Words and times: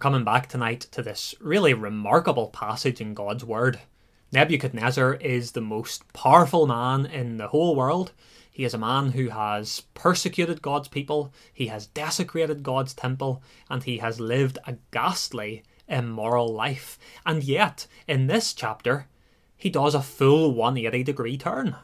coming 0.00 0.24
back 0.24 0.48
tonight 0.48 0.80
to 0.90 1.02
this 1.02 1.34
really 1.40 1.74
remarkable 1.74 2.48
passage 2.48 3.02
in 3.02 3.12
God's 3.12 3.44
Word. 3.44 3.80
Nebuchadnezzar 4.32 5.14
is 5.16 5.52
the 5.52 5.60
most 5.60 6.10
powerful 6.14 6.66
man 6.66 7.04
in 7.04 7.36
the 7.36 7.48
whole 7.48 7.76
world. 7.76 8.12
He 8.50 8.64
is 8.64 8.72
a 8.72 8.78
man 8.78 9.12
who 9.12 9.28
has 9.28 9.82
persecuted 9.92 10.62
God's 10.62 10.88
people, 10.88 11.34
he 11.52 11.66
has 11.66 11.86
desecrated 11.86 12.62
God's 12.62 12.94
temple, 12.94 13.42
and 13.68 13.82
he 13.82 13.98
has 13.98 14.18
lived 14.18 14.58
a 14.66 14.76
ghastly, 14.90 15.64
immoral 15.86 16.48
life. 16.48 16.98
And 17.26 17.44
yet, 17.44 17.86
in 18.08 18.26
this 18.26 18.54
chapter, 18.54 19.06
he 19.54 19.68
does 19.68 19.94
a 19.94 20.00
full 20.00 20.54
180 20.54 21.02
degree 21.02 21.36
turn. 21.36 21.76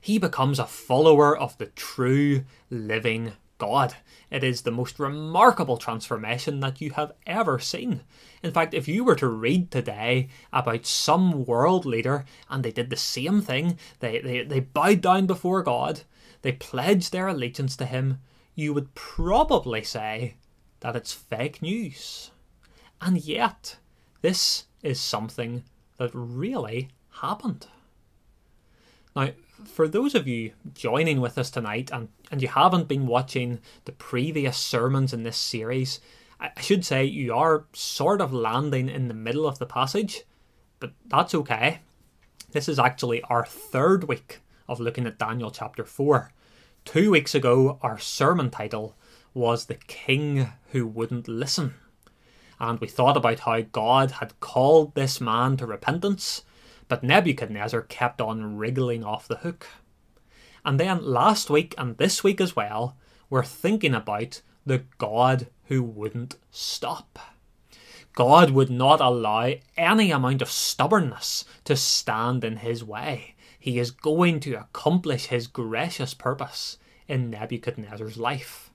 He 0.00 0.18
becomes 0.18 0.58
a 0.58 0.64
follower 0.64 1.36
of 1.36 1.58
the 1.58 1.66
true, 1.66 2.46
living 2.70 3.32
God. 3.60 3.94
It 4.30 4.42
is 4.42 4.62
the 4.62 4.72
most 4.72 4.98
remarkable 4.98 5.76
transformation 5.76 6.58
that 6.60 6.80
you 6.80 6.90
have 6.92 7.12
ever 7.26 7.60
seen. 7.60 8.00
In 8.42 8.50
fact, 8.50 8.74
if 8.74 8.88
you 8.88 9.04
were 9.04 9.14
to 9.16 9.28
read 9.28 9.70
today 9.70 10.28
about 10.52 10.86
some 10.86 11.44
world 11.44 11.84
leader 11.86 12.24
and 12.48 12.64
they 12.64 12.72
did 12.72 12.90
the 12.90 12.96
same 12.96 13.40
thing, 13.40 13.78
they, 14.00 14.18
they, 14.18 14.42
they 14.42 14.60
bowed 14.60 15.02
down 15.02 15.26
before 15.26 15.62
God, 15.62 16.00
they 16.42 16.52
pledged 16.52 17.12
their 17.12 17.28
allegiance 17.28 17.76
to 17.76 17.86
Him, 17.86 18.18
you 18.54 18.74
would 18.74 18.94
probably 18.94 19.84
say 19.84 20.34
that 20.80 20.96
it's 20.96 21.12
fake 21.12 21.62
news. 21.62 22.30
And 23.00 23.22
yet, 23.22 23.76
this 24.22 24.64
is 24.82 24.98
something 24.98 25.64
that 25.98 26.10
really 26.14 26.88
happened. 27.20 27.66
Now, 29.14 29.30
for 29.64 29.88
those 29.88 30.14
of 30.14 30.26
you 30.26 30.52
joining 30.74 31.20
with 31.20 31.38
us 31.38 31.50
tonight 31.50 31.90
and, 31.92 32.08
and 32.30 32.42
you 32.42 32.48
haven't 32.48 32.88
been 32.88 33.06
watching 33.06 33.60
the 33.84 33.92
previous 33.92 34.56
sermons 34.56 35.12
in 35.12 35.22
this 35.22 35.36
series, 35.36 36.00
I, 36.40 36.50
should 36.60 36.84
say 36.84 37.04
you 37.04 37.34
are 37.34 37.66
sort 37.72 38.20
of 38.20 38.32
landing 38.32 38.88
in 38.88 39.08
the 39.08 39.14
middle 39.14 39.46
of 39.46 39.58
the 39.58 39.66
passage, 39.66 40.22
but 40.78 40.92
that's 41.06 41.34
okay. 41.34 41.80
This 42.52 42.68
is 42.68 42.78
actually 42.78 43.22
our 43.22 43.44
third 43.44 44.04
week 44.04 44.40
of 44.68 44.80
looking 44.80 45.06
at 45.06 45.18
Daniel 45.18 45.50
chapter 45.50 45.84
4. 45.84 46.32
Two 46.84 47.10
weeks 47.10 47.34
ago, 47.34 47.78
our 47.82 47.98
sermon 47.98 48.50
title 48.50 48.96
was 49.34 49.66
The 49.66 49.74
King 49.74 50.52
Who 50.72 50.86
Wouldn't 50.86 51.28
Listen. 51.28 51.74
And 52.58 52.78
we 52.80 52.88
thought 52.88 53.16
about 53.16 53.40
how 53.40 53.60
God 53.60 54.12
had 54.12 54.38
called 54.40 54.94
this 54.94 55.20
man 55.20 55.56
to 55.58 55.66
repentance 55.66 56.42
but 56.90 57.04
Nebuchadnezzar 57.04 57.82
kept 57.82 58.20
on 58.20 58.56
wriggling 58.56 59.04
off 59.04 59.28
the 59.28 59.36
hook. 59.36 59.68
And 60.64 60.78
then 60.78 61.04
last 61.04 61.48
week 61.48 61.72
and 61.78 61.96
this 61.96 62.24
week 62.24 62.40
as 62.40 62.56
well, 62.56 62.96
we're 63.30 63.44
thinking 63.44 63.94
about 63.94 64.42
the 64.66 64.82
God 64.98 65.46
who 65.66 65.84
wouldn't 65.84 66.34
stop. 66.50 67.16
God 68.14 68.50
would 68.50 68.70
not 68.70 69.00
allow 69.00 69.52
any 69.76 70.10
amount 70.10 70.42
of 70.42 70.50
stubbornness 70.50 71.44
to 71.64 71.76
stand 71.76 72.42
in 72.42 72.56
his 72.56 72.82
way. 72.82 73.36
He 73.56 73.78
is 73.78 73.92
going 73.92 74.40
to 74.40 74.54
accomplish 74.54 75.26
his 75.26 75.46
gracious 75.46 76.12
purpose 76.12 76.76
in 77.06 77.30
Nebuchadnezzar's 77.30 78.16
life. 78.16 78.72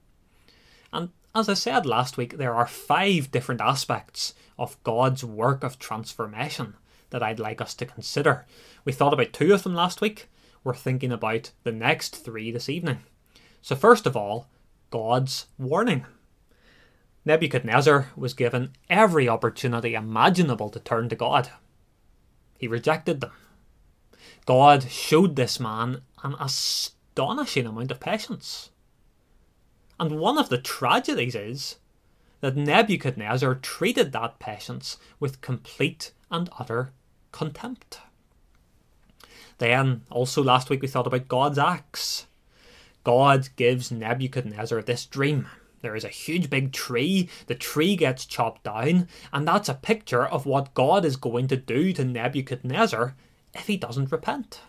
And 0.93 1.09
as 1.35 1.49
I 1.49 1.53
said 1.53 1.85
last 1.85 2.15
week, 2.15 2.37
there 2.37 2.55
are 2.55 2.65
five 2.65 3.29
different 3.29 3.59
aspects 3.59 4.33
of 4.57 4.81
God's 4.83 5.25
work 5.25 5.65
of 5.65 5.77
transformation 5.79 6.75
that 7.15 7.23
I'd 7.23 7.39
like 7.39 7.61
us 7.61 7.73
to 7.75 7.85
consider. 7.85 8.45
We 8.83 8.91
thought 8.91 9.13
about 9.13 9.31
two 9.31 9.53
of 9.53 9.63
them 9.63 9.73
last 9.73 10.01
week. 10.01 10.27
We're 10.65 10.75
thinking 10.75 11.13
about 11.13 11.51
the 11.63 11.71
next 11.71 12.13
three 12.13 12.51
this 12.51 12.67
evening. 12.67 13.03
So, 13.61 13.73
first 13.73 14.05
of 14.05 14.17
all, 14.17 14.49
God's 14.91 15.45
warning. 15.57 16.05
Nebuchadnezzar 17.23 18.09
was 18.17 18.33
given 18.33 18.73
every 18.89 19.29
opportunity 19.29 19.93
imaginable 19.93 20.69
to 20.71 20.79
turn 20.81 21.07
to 21.07 21.15
God. 21.15 21.51
He 22.59 22.67
rejected 22.67 23.21
them. 23.21 23.31
God 24.45 24.83
showed 24.91 25.37
this 25.37 25.57
man 25.57 26.01
an 26.21 26.35
astonishing 26.37 27.65
amount 27.65 27.91
of 27.91 28.01
patience. 28.01 28.71
And 29.97 30.19
one 30.19 30.37
of 30.37 30.49
the 30.49 30.57
tragedies 30.57 31.33
is 31.33 31.77
that 32.41 32.57
Nebuchadnezzar 32.57 33.55
treated 33.55 34.11
that 34.11 34.37
patience 34.37 34.97
with 35.21 35.39
complete 35.39 36.11
and 36.29 36.49
utter 36.59 36.91
contempt. 37.35 37.99
Then, 39.57 40.03
also 40.09 40.41
last 40.41 40.69
week, 40.69 40.81
we 40.81 40.87
thought 40.87 41.05
about 41.05 41.27
God's 41.27 41.59
axe. 41.59 42.27
God 43.03 43.49
gives 43.57 43.91
Nebuchadnezzar 43.91 44.81
this 44.81 45.05
dream. 45.05 45.47
There 45.81 45.97
is 45.97 46.05
a 46.05 46.09
huge 46.09 46.49
big 46.49 46.71
tree, 46.71 47.29
the 47.47 47.53
tree 47.53 47.97
gets 47.97 48.25
chopped 48.25 48.63
down, 48.63 49.09
and 49.33 49.45
that's 49.45 49.69
a 49.69 49.75
picture 49.75 50.25
of 50.25 50.45
what 50.45 50.73
God 50.73 51.03
is 51.03 51.17
going 51.17 51.47
to 51.49 51.57
do 51.57 51.91
to 51.93 52.05
Nebuchadnezzar 52.05 53.15
if 53.53 53.67
he 53.67 53.77
doesn't 53.77 54.11
repent. 54.11 54.61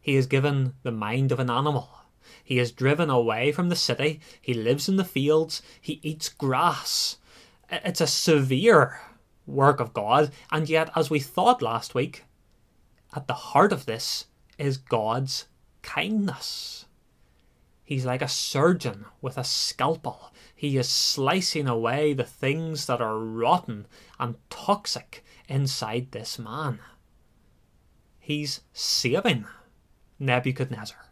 He 0.00 0.14
is 0.14 0.26
given 0.26 0.74
the 0.82 0.92
mind 0.92 1.32
of 1.32 1.40
an 1.40 1.50
animal. 1.50 1.88
He 2.44 2.58
is 2.58 2.70
driven 2.70 3.08
away 3.08 3.50
from 3.50 3.70
the 3.70 3.76
city. 3.76 4.20
He 4.40 4.54
lives 4.54 4.88
in 4.88 4.96
the 4.96 5.04
fields. 5.04 5.62
He 5.80 6.00
eats 6.02 6.28
grass. 6.28 7.16
It's 7.70 8.00
a 8.00 8.06
severe 8.06 9.00
work 9.48 9.80
of 9.80 9.94
God. 9.94 10.30
And 10.52 10.68
yet, 10.68 10.90
as 10.94 11.10
we 11.10 11.18
thought 11.18 11.62
last 11.62 11.94
week, 11.94 12.24
at 13.14 13.26
the 13.26 13.34
heart 13.34 13.72
of 13.72 13.86
this 13.86 14.26
is 14.58 14.76
God's 14.76 15.46
kindness. 15.82 16.84
He's 17.84 18.04
like 18.04 18.20
a 18.20 18.28
surgeon 18.28 19.06
with 19.22 19.38
a 19.38 19.44
scalpel. 19.44 20.32
He 20.54 20.76
is 20.76 20.88
slicing 20.88 21.66
away 21.66 22.12
the 22.12 22.24
things 22.24 22.86
that 22.86 23.00
are 23.00 23.18
rotten 23.18 23.86
and 24.20 24.34
toxic 24.50 25.24
inside 25.48 26.12
this 26.12 26.38
man. 26.38 26.80
He's 28.18 28.60
saving 28.74 29.46
Nebuchadnezzar. 30.18 31.06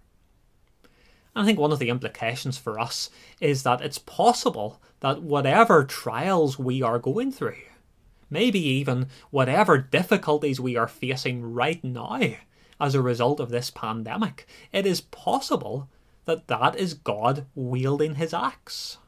I 1.35 1.45
think 1.45 1.59
one 1.59 1.73
of 1.73 1.79
the 1.79 1.89
implications 1.91 2.59
for 2.59 2.79
us 2.79 3.09
is 3.41 3.63
that 3.63 3.81
it's 3.81 3.99
possible 3.99 4.83
that 5.01 5.23
whatever 5.23 5.85
trials 5.85 6.59
we 6.59 6.83
are 6.83 6.99
going 6.99 7.31
through, 7.31 7.57
maybe 8.31 8.61
even 8.61 9.09
whatever 9.31 9.79
difficulties 9.79 10.61
we 10.61 10.77
are 10.77 10.89
facing 10.89 11.53
right 11.53 11.83
now 11.83 12.21
as 12.81 12.95
a 12.95 13.03
result 13.03 13.41
of 13.41 13.51
this 13.51 13.71
pandemic, 13.71 14.47
it 14.73 14.87
is 14.87 15.01
possible 15.01 15.89
that 16.27 16.49
that 16.49 16.77
is 16.77 16.95
God 16.95 17.47
wielding 17.55 18.17
his 18.17 18.35
axe. 18.35 18.99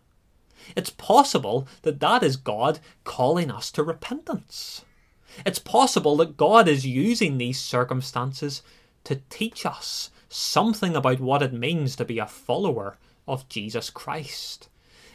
It's 0.76 0.90
possible 0.90 1.66
that 1.82 2.00
that 2.00 2.22
is 2.22 2.36
God 2.36 2.80
calling 3.04 3.50
us 3.50 3.70
to 3.72 3.82
repentance. 3.82 4.84
It's 5.44 5.58
possible 5.58 6.16
that 6.16 6.36
God 6.36 6.68
is 6.68 6.86
using 6.86 7.38
these 7.38 7.60
circumstances 7.60 8.62
to 9.04 9.20
teach 9.30 9.64
us 9.64 10.10
something 10.28 10.96
about 10.96 11.20
what 11.20 11.42
it 11.42 11.52
means 11.52 11.96
to 11.96 12.04
be 12.04 12.18
a 12.18 12.26
follower 12.26 12.98
of 13.26 13.48
Jesus 13.48 13.90
Christ. 13.90 14.68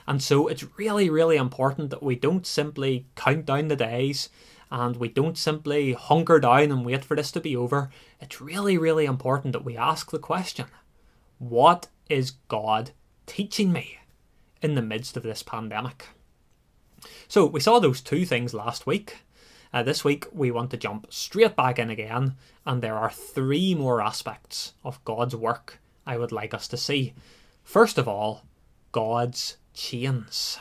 And 0.07 0.21
so 0.21 0.47
it's 0.47 0.77
really, 0.77 1.09
really 1.09 1.37
important 1.37 1.89
that 1.89 2.03
we 2.03 2.15
don't 2.15 2.45
simply 2.45 3.05
count 3.15 3.45
down 3.45 3.67
the 3.67 3.75
days 3.75 4.29
and 4.71 4.97
we 4.97 5.07
don't 5.07 5.37
simply 5.37 5.93
hunker 5.93 6.39
down 6.39 6.71
and 6.71 6.85
wait 6.85 7.05
for 7.05 7.15
this 7.15 7.31
to 7.31 7.39
be 7.39 7.55
over. 7.55 7.91
It's 8.19 8.41
really, 8.41 8.77
really 8.77 9.05
important 9.05 9.53
that 9.53 9.63
we 9.63 9.77
ask 9.77 10.09
the 10.09 10.19
question 10.19 10.65
what 11.37 11.87
is 12.09 12.31
God 12.47 12.91
teaching 13.25 13.71
me 13.71 13.99
in 14.61 14.75
the 14.75 14.81
midst 14.81 15.15
of 15.15 15.23
this 15.23 15.43
pandemic? 15.43 16.07
So 17.27 17.45
we 17.45 17.59
saw 17.59 17.79
those 17.79 18.01
two 18.01 18.25
things 18.25 18.53
last 18.53 18.87
week. 18.87 19.17
Uh, 19.73 19.83
this 19.83 20.03
week 20.03 20.25
we 20.31 20.51
want 20.51 20.71
to 20.71 20.77
jump 20.77 21.07
straight 21.11 21.55
back 21.55 21.79
in 21.79 21.89
again, 21.89 22.35
and 22.65 22.81
there 22.81 22.97
are 22.97 23.09
three 23.09 23.75
more 23.75 24.01
aspects 24.01 24.73
of 24.83 25.03
God's 25.03 25.35
work 25.35 25.79
I 26.05 26.17
would 26.17 26.31
like 26.31 26.53
us 26.53 26.67
to 26.69 26.77
see. 26.77 27.13
First 27.63 27.97
of 27.97 28.07
all, 28.07 28.43
God's 28.91 29.57
chains. 29.73 30.59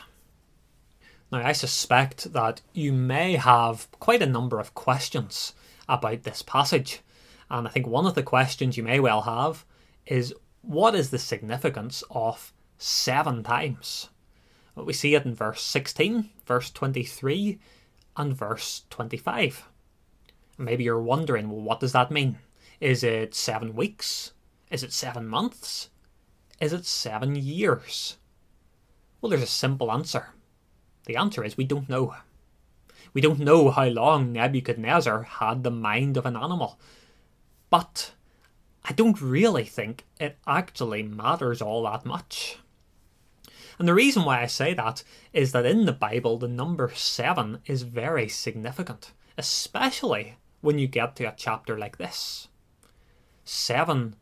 Now, 1.31 1.45
I 1.45 1.51
suspect 1.53 2.33
that 2.33 2.61
you 2.73 2.93
may 2.93 3.37
have 3.37 3.87
quite 3.99 4.21
a 4.21 4.27
number 4.27 4.59
of 4.59 4.75
questions 4.75 5.53
about 5.89 6.23
this 6.23 6.41
passage, 6.41 7.01
and 7.49 7.67
I 7.67 7.71
think 7.71 7.87
one 7.87 8.05
of 8.05 8.15
the 8.15 8.23
questions 8.23 8.77
you 8.77 8.83
may 8.83 8.99
well 8.99 9.21
have 9.21 9.65
is 10.05 10.33
what 10.61 10.95
is 10.95 11.09
the 11.09 11.19
significance 11.19 12.03
of 12.11 12.53
seven 12.77 13.43
times? 13.43 14.09
We 14.75 14.93
see 14.93 15.15
it 15.15 15.25
in 15.25 15.35
verse 15.35 15.61
16, 15.61 16.29
verse 16.45 16.71
23, 16.71 17.59
and 18.17 18.35
verse 18.35 18.83
25. 18.89 19.67
Maybe 20.57 20.83
you're 20.83 21.01
wondering, 21.01 21.49
well, 21.49 21.61
what 21.61 21.79
does 21.79 21.91
that 21.91 22.11
mean? 22.11 22.37
Is 22.79 23.03
it 23.03 23.35
seven 23.35 23.75
weeks? 23.75 24.33
Is 24.71 24.83
it 24.83 24.93
seven 24.93 25.27
months? 25.27 25.89
Is 26.59 26.73
it 26.73 26.85
seven 26.85 27.35
years? 27.35 28.17
Well, 29.23 29.29
there's 29.29 29.41
a 29.41 29.47
simple 29.47 29.89
answer. 29.89 30.31
The 31.05 31.15
answer 31.15 31.45
is 31.45 31.55
we 31.55 31.63
don't 31.63 31.87
know. 31.87 32.13
We 33.13 33.21
don't 33.21 33.39
know 33.39 33.71
how 33.71 33.85
long 33.85 34.33
Nebuchadnezzar 34.33 35.23
had 35.23 35.63
the 35.63 35.71
mind 35.71 36.17
of 36.17 36.25
an 36.25 36.35
animal. 36.35 36.77
But 37.69 38.11
I 38.83 38.91
don't 38.91 39.21
really 39.21 39.63
think 39.63 40.03
it 40.19 40.37
actually 40.45 41.03
matters 41.03 41.61
all 41.61 41.83
that 41.83 42.05
much. 42.05 42.57
And 43.79 43.87
the 43.87 43.93
reason 43.93 44.25
why 44.25 44.41
I 44.41 44.45
say 44.45 44.73
that 44.73 45.05
is 45.31 45.53
that 45.53 45.65
in 45.65 45.85
the 45.85 45.93
Bible, 45.93 46.37
the 46.37 46.49
number 46.49 46.91
seven 46.93 47.59
is 47.65 47.83
very 47.83 48.27
significant, 48.27 49.13
especially 49.37 50.35
when 50.59 50.79
you 50.79 50.87
get 50.87 51.15
to 51.15 51.23
a 51.23 51.33
chapter 51.37 51.79
like 51.79 51.97
this. 51.97 52.49
Seven 53.45 54.17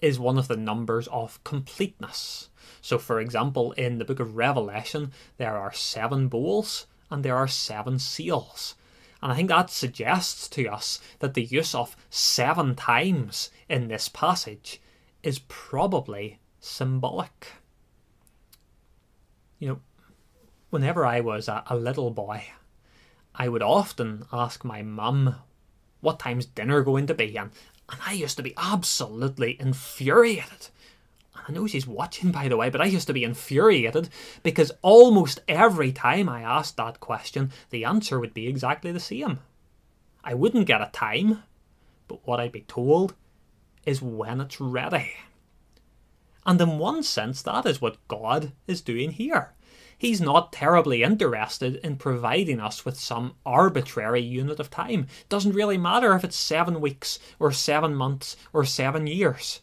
is 0.00 0.20
one 0.20 0.38
of 0.38 0.46
the 0.46 0.56
numbers 0.56 1.08
of 1.08 1.42
completeness. 1.42 2.48
So, 2.86 2.98
for 2.98 3.18
example, 3.18 3.72
in 3.72 3.98
the 3.98 4.04
book 4.04 4.20
of 4.20 4.36
Revelation, 4.36 5.10
there 5.38 5.56
are 5.56 5.72
seven 5.72 6.28
bowls 6.28 6.86
and 7.10 7.24
there 7.24 7.34
are 7.34 7.48
seven 7.48 7.98
seals. 7.98 8.76
And 9.20 9.32
I 9.32 9.34
think 9.34 9.48
that 9.48 9.70
suggests 9.70 10.46
to 10.50 10.68
us 10.68 11.00
that 11.18 11.34
the 11.34 11.42
use 11.42 11.74
of 11.74 11.96
seven 12.10 12.76
times 12.76 13.50
in 13.68 13.88
this 13.88 14.08
passage 14.08 14.80
is 15.24 15.40
probably 15.48 16.38
symbolic. 16.60 17.54
You 19.58 19.68
know, 19.68 19.80
whenever 20.70 21.04
I 21.04 21.18
was 21.18 21.48
a, 21.48 21.64
a 21.66 21.74
little 21.74 22.12
boy, 22.12 22.44
I 23.34 23.48
would 23.48 23.64
often 23.64 24.26
ask 24.32 24.64
my 24.64 24.82
mum 24.82 25.34
what 26.02 26.20
time's 26.20 26.46
dinner 26.46 26.82
going 26.82 27.08
to 27.08 27.14
be, 27.14 27.36
and, 27.36 27.50
and 27.90 28.00
I 28.06 28.12
used 28.12 28.36
to 28.36 28.44
be 28.44 28.54
absolutely 28.56 29.60
infuriated. 29.60 30.68
I 31.48 31.52
know 31.52 31.66
she's 31.66 31.86
watching, 31.86 32.30
by 32.32 32.48
the 32.48 32.56
way, 32.56 32.70
but 32.70 32.80
I 32.80 32.86
used 32.86 33.06
to 33.08 33.12
be 33.12 33.24
infuriated 33.24 34.08
because 34.42 34.72
almost 34.82 35.40
every 35.48 35.92
time 35.92 36.28
I 36.28 36.42
asked 36.42 36.76
that 36.76 37.00
question, 37.00 37.52
the 37.70 37.84
answer 37.84 38.18
would 38.18 38.34
be 38.34 38.48
exactly 38.48 38.92
the 38.92 39.00
same. 39.00 39.40
I 40.24 40.34
wouldn't 40.34 40.66
get 40.66 40.80
a 40.80 40.90
time, 40.92 41.42
but 42.08 42.26
what 42.26 42.40
I'd 42.40 42.52
be 42.52 42.62
told 42.62 43.14
is 43.84 44.02
when 44.02 44.40
it's 44.40 44.60
ready. 44.60 45.12
And 46.44 46.60
in 46.60 46.78
one 46.78 47.02
sense, 47.02 47.42
that 47.42 47.66
is 47.66 47.80
what 47.80 48.06
God 48.08 48.52
is 48.66 48.80
doing 48.80 49.12
here. 49.12 49.52
He's 49.98 50.20
not 50.20 50.52
terribly 50.52 51.02
interested 51.02 51.76
in 51.76 51.96
providing 51.96 52.60
us 52.60 52.84
with 52.84 53.00
some 53.00 53.34
arbitrary 53.46 54.20
unit 54.20 54.60
of 54.60 54.70
time. 54.70 55.06
Doesn't 55.28 55.54
really 55.54 55.78
matter 55.78 56.14
if 56.14 56.22
it's 56.22 56.36
seven 56.36 56.80
weeks, 56.80 57.18
or 57.38 57.50
seven 57.50 57.94
months, 57.94 58.36
or 58.52 58.64
seven 58.64 59.06
years. 59.06 59.60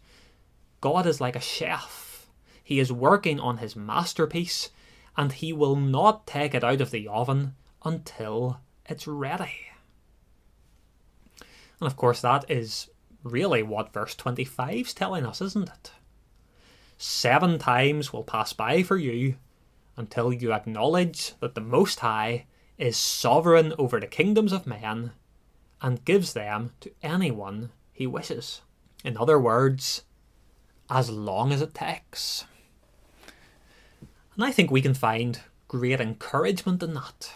God 0.83 1.07
is 1.07 1.21
like 1.21 1.37
a 1.37 1.39
chef. 1.39 2.27
He 2.61 2.77
is 2.77 2.91
working 2.91 3.39
on 3.39 3.59
his 3.59 3.73
masterpiece, 3.73 4.69
and 5.15 5.31
he 5.31 5.53
will 5.53 5.77
not 5.77 6.27
take 6.27 6.53
it 6.53 6.61
out 6.61 6.81
of 6.81 6.91
the 6.91 7.07
oven 7.07 7.55
until 7.85 8.59
it's 8.85 9.07
ready. 9.07 9.67
And 11.79 11.87
of 11.87 11.95
course, 11.95 12.19
that 12.19 12.43
is 12.51 12.89
really 13.23 13.63
what 13.63 13.93
verse 13.93 14.13
25 14.13 14.75
is 14.75 14.93
telling 14.93 15.25
us, 15.25 15.39
isn't 15.41 15.69
it? 15.69 15.91
Seven 16.97 17.59
times 17.59 18.11
will 18.11 18.25
pass 18.25 18.51
by 18.51 18.83
for 18.83 18.97
you 18.97 19.35
until 19.95 20.33
you 20.33 20.51
acknowledge 20.51 21.31
that 21.39 21.55
the 21.55 21.61
Most 21.61 22.01
High 22.01 22.45
is 22.77 22.97
sovereign 22.97 23.73
over 23.77 24.01
the 24.01 24.07
kingdoms 24.07 24.51
of 24.51 24.67
men 24.67 25.13
and 25.81 26.03
gives 26.03 26.33
them 26.33 26.73
to 26.81 26.91
anyone 27.01 27.71
he 27.93 28.05
wishes. 28.05 28.63
In 29.05 29.15
other 29.15 29.39
words, 29.39 30.03
as 30.93 31.09
long 31.09 31.51
as 31.51 31.59
it 31.59 31.73
takes. 31.73 32.45
And 34.35 34.45
I 34.45 34.51
think 34.51 34.69
we 34.69 34.81
can 34.81 34.93
find 34.93 35.39
great 35.67 35.99
encouragement 35.99 36.83
in 36.83 36.93
that. 36.93 37.33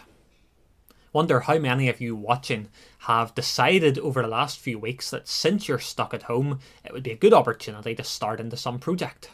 Wonder 1.12 1.40
how 1.40 1.58
many 1.58 1.88
of 1.88 2.00
you 2.00 2.14
watching 2.14 2.68
have 3.00 3.34
decided 3.34 3.98
over 3.98 4.22
the 4.22 4.28
last 4.28 4.60
few 4.60 4.78
weeks 4.78 5.10
that 5.10 5.26
since 5.26 5.66
you're 5.66 5.80
stuck 5.80 6.14
at 6.14 6.24
home, 6.24 6.60
it 6.84 6.92
would 6.92 7.02
be 7.02 7.10
a 7.10 7.16
good 7.16 7.34
opportunity 7.34 7.96
to 7.96 8.04
start 8.04 8.38
into 8.38 8.56
some 8.56 8.78
project. 8.78 9.30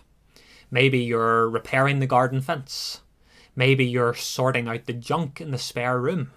Maybe 0.71 1.01
you're 1.01 1.51
repairing 1.51 1.99
the 1.99 2.07
garden 2.07 2.41
fence. 2.41 3.03
Maybe 3.55 3.85
you're 3.85 4.15
sorting 4.15 4.69
out 4.69 4.87
the 4.87 4.95
junk 4.95 5.39
in 5.39 5.51
the 5.51 5.59
spare 5.59 6.01
room. 6.01 6.31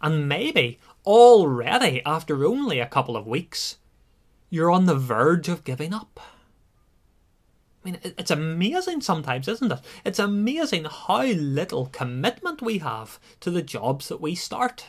And 0.00 0.26
maybe 0.26 0.78
already, 1.04 2.00
after 2.06 2.46
only 2.46 2.80
a 2.80 2.86
couple 2.86 3.16
of 3.16 3.26
weeks, 3.26 3.76
you're 4.48 4.70
on 4.70 4.86
the 4.86 4.94
verge 4.94 5.48
of 5.50 5.64
giving 5.64 5.92
up. 5.92 6.18
I 7.82 7.90
mean, 7.90 7.98
it's 8.02 8.30
amazing 8.30 9.00
sometimes, 9.00 9.48
isn't 9.48 9.72
it? 9.72 9.80
It's 10.04 10.18
amazing 10.18 10.84
how 10.84 11.24
little 11.24 11.86
commitment 11.86 12.60
we 12.60 12.78
have 12.78 13.18
to 13.40 13.50
the 13.50 13.62
jobs 13.62 14.08
that 14.08 14.20
we 14.20 14.34
start. 14.34 14.84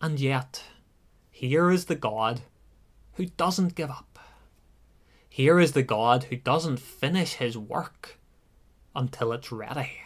And 0.00 0.18
yet, 0.18 0.62
here 1.30 1.70
is 1.70 1.84
the 1.84 1.94
God 1.94 2.42
who 3.14 3.26
doesn't 3.26 3.74
give 3.74 3.90
up. 3.90 4.18
Here 5.28 5.60
is 5.60 5.72
the 5.72 5.82
God 5.82 6.24
who 6.24 6.36
doesn't 6.36 6.80
finish 6.80 7.34
his 7.34 7.58
work 7.58 8.18
until 8.94 9.32
it's 9.32 9.52
ready. 9.52 10.00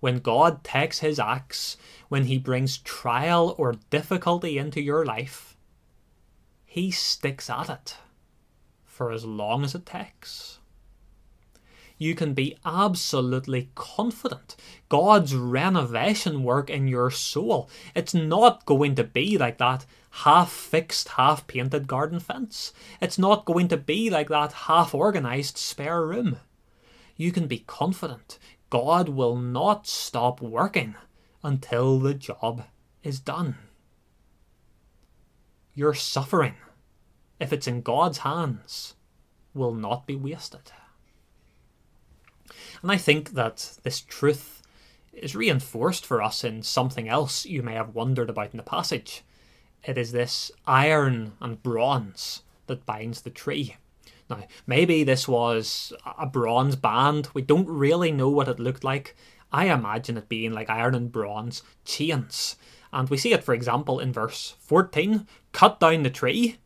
When 0.00 0.18
God 0.18 0.62
takes 0.64 0.98
his 0.98 1.18
axe, 1.18 1.78
when 2.10 2.24
he 2.24 2.36
brings 2.36 2.76
trial 2.76 3.54
or 3.56 3.76
difficulty 3.88 4.58
into 4.58 4.82
your 4.82 5.06
life, 5.06 5.56
he 6.66 6.90
sticks 6.90 7.48
at 7.48 7.70
it 7.70 7.96
for 8.84 9.12
as 9.12 9.24
long 9.24 9.64
as 9.64 9.74
it 9.74 9.86
takes. 9.86 10.58
You 11.96 12.14
can 12.14 12.34
be 12.34 12.56
absolutely 12.64 13.70
confident. 13.74 14.56
God's 14.88 15.34
renovation 15.34 16.42
work 16.42 16.68
in 16.68 16.88
your 16.88 17.10
soul, 17.10 17.70
it's 17.94 18.14
not 18.14 18.66
going 18.66 18.94
to 18.96 19.04
be 19.04 19.38
like 19.38 19.58
that 19.58 19.86
half 20.10 20.50
fixed, 20.52 21.08
half 21.10 21.46
painted 21.46 21.86
garden 21.88 22.20
fence. 22.20 22.72
It's 23.00 23.18
not 23.18 23.44
going 23.44 23.68
to 23.68 23.76
be 23.76 24.10
like 24.10 24.28
that 24.28 24.52
half 24.52 24.94
organized 24.94 25.56
spare 25.58 26.04
room. 26.06 26.38
You 27.16 27.32
can 27.32 27.46
be 27.46 27.64
confident 27.66 28.38
God 28.70 29.08
will 29.08 29.36
not 29.36 29.86
stop 29.86 30.40
working 30.40 30.96
until 31.44 32.00
the 32.00 32.12
job 32.12 32.64
is 33.04 33.20
done. 33.20 33.56
Your 35.74 35.94
suffering, 35.94 36.54
if 37.38 37.52
it's 37.52 37.68
in 37.68 37.82
God's 37.82 38.18
hands, 38.18 38.94
will 39.52 39.74
not 39.74 40.08
be 40.08 40.16
wasted. 40.16 40.72
And 42.82 42.90
I 42.90 42.96
think 42.96 43.30
that 43.30 43.78
this 43.82 44.00
truth 44.00 44.62
is 45.12 45.34
reinforced 45.34 46.04
for 46.04 46.22
us 46.22 46.44
in 46.44 46.62
something 46.62 47.08
else 47.08 47.46
you 47.46 47.62
may 47.62 47.74
have 47.74 47.94
wondered 47.94 48.28
about 48.28 48.50
in 48.52 48.56
the 48.56 48.62
passage 48.62 49.22
it 49.86 49.98
is 49.98 50.12
this 50.12 50.50
iron 50.66 51.32
and 51.40 51.62
bronze 51.62 52.42
that 52.66 52.86
binds 52.86 53.22
the 53.22 53.30
tree. 53.30 53.76
Now, 54.30 54.44
maybe 54.66 55.04
this 55.04 55.28
was 55.28 55.92
a 56.18 56.26
bronze 56.26 56.76
band. 56.76 57.28
We 57.34 57.42
don't 57.42 57.68
really 57.68 58.10
know 58.10 58.30
what 58.30 58.48
it 58.48 58.58
looked 58.58 58.84
like. 58.84 59.14
I 59.52 59.66
imagine 59.66 60.16
it 60.16 60.28
being 60.28 60.52
like 60.52 60.70
iron 60.70 60.94
and 60.94 61.12
bronze 61.12 61.62
chains. 61.84 62.56
And 62.92 63.10
we 63.10 63.18
see 63.18 63.32
it, 63.32 63.44
for 63.44 63.52
example, 63.52 64.00
in 64.00 64.12
verse 64.12 64.54
14 64.60 65.26
cut 65.52 65.78
down 65.80 66.02
the 66.02 66.10
tree. 66.10 66.56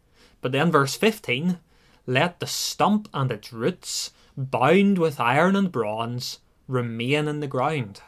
But 0.40 0.52
then, 0.52 0.70
verse 0.70 0.94
15 0.94 1.58
let 2.06 2.40
the 2.40 2.46
stump 2.46 3.06
and 3.12 3.30
its 3.30 3.52
roots, 3.52 4.12
bound 4.38 4.98
with 4.98 5.18
iron 5.18 5.56
and 5.56 5.72
bronze, 5.72 6.38
remain 6.68 7.26
in 7.26 7.40
the 7.40 7.48
ground, 7.48 8.00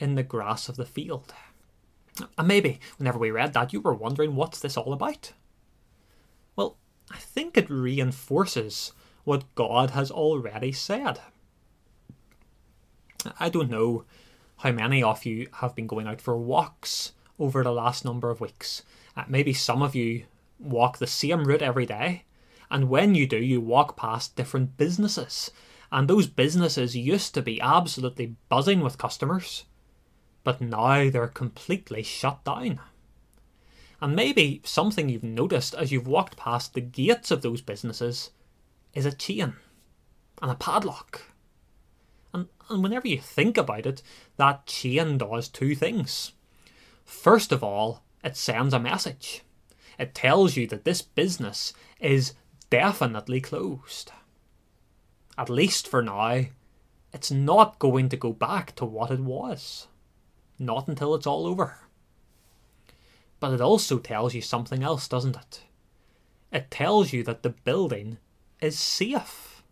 in 0.00 0.14
the 0.14 0.22
grass 0.22 0.68
of 0.70 0.76
the 0.76 0.86
field. 0.86 1.34
And 2.38 2.48
maybe, 2.48 2.80
whenever 2.96 3.18
we 3.18 3.30
read 3.30 3.52
that, 3.52 3.72
you 3.72 3.82
were 3.82 3.92
wondering 3.92 4.34
what's 4.34 4.60
this 4.60 4.78
all 4.78 4.94
about? 4.94 5.32
Well, 6.56 6.78
I 7.10 7.18
think 7.18 7.56
it 7.56 7.68
reinforces 7.68 8.92
what 9.24 9.54
God 9.54 9.90
has 9.90 10.10
already 10.10 10.72
said. 10.72 11.20
I 13.38 13.50
don't 13.50 13.70
know 13.70 14.04
how 14.58 14.72
many 14.72 15.02
of 15.02 15.26
you 15.26 15.48
have 15.54 15.74
been 15.74 15.86
going 15.86 16.06
out 16.06 16.20
for 16.20 16.36
walks 16.36 17.12
over 17.38 17.62
the 17.62 17.72
last 17.72 18.04
number 18.04 18.30
of 18.30 18.40
weeks. 18.40 18.82
Uh, 19.16 19.24
maybe 19.28 19.52
some 19.52 19.82
of 19.82 19.94
you 19.94 20.24
walk 20.58 20.96
the 20.96 21.06
same 21.06 21.44
route 21.44 21.62
every 21.62 21.84
day, 21.84 22.24
and 22.70 22.88
when 22.88 23.14
you 23.14 23.26
do, 23.26 23.36
you 23.36 23.60
walk 23.60 23.96
past 23.96 24.34
different 24.34 24.78
businesses. 24.78 25.50
And 25.94 26.08
those 26.08 26.26
businesses 26.26 26.94
used 26.94 27.32
to 27.32 27.40
be 27.40 27.58
absolutely 27.62 28.36
buzzing 28.50 28.80
with 28.80 28.98
customers 28.98 29.64
but 30.44 30.60
now 30.60 31.08
they're 31.10 31.26
completely 31.26 32.02
shut 32.02 32.44
down. 32.44 32.78
And 34.00 34.14
maybe 34.14 34.60
something 34.64 35.08
you've 35.08 35.24
noticed 35.24 35.74
as 35.74 35.90
you've 35.90 36.06
walked 36.06 36.36
past 36.36 36.74
the 36.74 36.82
gates 36.82 37.30
of 37.30 37.40
those 37.40 37.62
businesses 37.62 38.30
is 38.92 39.06
a 39.06 39.12
chain 39.12 39.54
and 40.42 40.50
a 40.50 40.54
padlock. 40.54 41.22
And, 42.34 42.48
and 42.68 42.82
whenever 42.82 43.08
you 43.08 43.18
think 43.18 43.56
about 43.56 43.86
it, 43.86 44.02
that 44.36 44.66
chain 44.66 45.16
does 45.16 45.48
two 45.48 45.74
things. 45.74 46.32
First 47.04 47.50
of 47.50 47.64
all, 47.64 48.02
it 48.22 48.36
sends 48.36 48.74
a 48.74 48.78
message. 48.78 49.42
It 49.98 50.14
tells 50.14 50.56
you 50.56 50.66
that 50.66 50.84
this 50.84 51.00
business 51.00 51.72
is 51.98 52.34
definitely 52.68 53.40
closed. 53.40 54.12
At 55.36 55.50
least 55.50 55.88
for 55.88 56.02
now, 56.02 56.44
it's 57.12 57.30
not 57.30 57.78
going 57.78 58.08
to 58.08 58.16
go 58.16 58.32
back 58.32 58.74
to 58.76 58.84
what 58.84 59.10
it 59.10 59.20
was. 59.20 59.88
Not 60.58 60.88
until 60.88 61.14
it's 61.14 61.26
all 61.26 61.46
over. 61.46 61.78
But 63.40 63.52
it 63.52 63.60
also 63.60 63.98
tells 63.98 64.34
you 64.34 64.42
something 64.42 64.82
else, 64.82 65.08
doesn't 65.08 65.36
it? 65.36 65.62
It 66.52 66.70
tells 66.70 67.12
you 67.12 67.22
that 67.24 67.42
the 67.42 67.50
building 67.50 68.18
is 68.60 68.78
safe. 68.78 69.62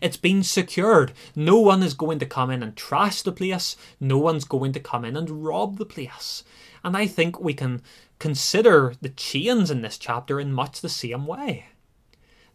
It's 0.00 0.16
been 0.16 0.42
secured. 0.42 1.12
No 1.34 1.58
one 1.58 1.82
is 1.82 1.94
going 1.94 2.18
to 2.18 2.26
come 2.26 2.50
in 2.50 2.62
and 2.62 2.76
trash 2.76 3.22
the 3.22 3.32
place. 3.32 3.76
No 4.00 4.18
one's 4.18 4.44
going 4.44 4.72
to 4.72 4.80
come 4.80 5.04
in 5.04 5.16
and 5.16 5.44
rob 5.44 5.78
the 5.78 5.86
place. 5.86 6.42
And 6.82 6.96
I 6.96 7.06
think 7.06 7.40
we 7.40 7.54
can 7.54 7.82
consider 8.18 8.94
the 9.00 9.08
chains 9.08 9.70
in 9.70 9.82
this 9.82 9.98
chapter 9.98 10.40
in 10.40 10.52
much 10.52 10.80
the 10.80 10.88
same 10.88 11.26
way. 11.26 11.66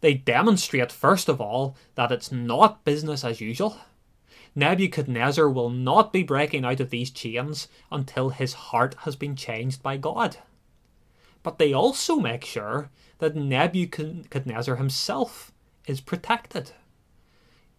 They 0.01 0.15
demonstrate, 0.15 0.91
first 0.91 1.29
of 1.29 1.39
all, 1.39 1.75
that 1.95 2.11
it's 2.11 2.31
not 2.31 2.83
business 2.83 3.23
as 3.23 3.39
usual. 3.39 3.77
Nebuchadnezzar 4.55 5.49
will 5.49 5.69
not 5.69 6.11
be 6.11 6.23
breaking 6.23 6.65
out 6.65 6.79
of 6.79 6.89
these 6.89 7.11
chains 7.11 7.67
until 7.91 8.29
his 8.29 8.53
heart 8.53 8.95
has 9.01 9.15
been 9.15 9.35
changed 9.35 9.81
by 9.81 9.97
God. 9.97 10.37
But 11.43 11.57
they 11.57 11.71
also 11.71 12.17
make 12.17 12.43
sure 12.43 12.89
that 13.19 13.35
Nebuchadnezzar 13.35 14.75
himself 14.75 15.51
is 15.87 16.01
protected. 16.01 16.71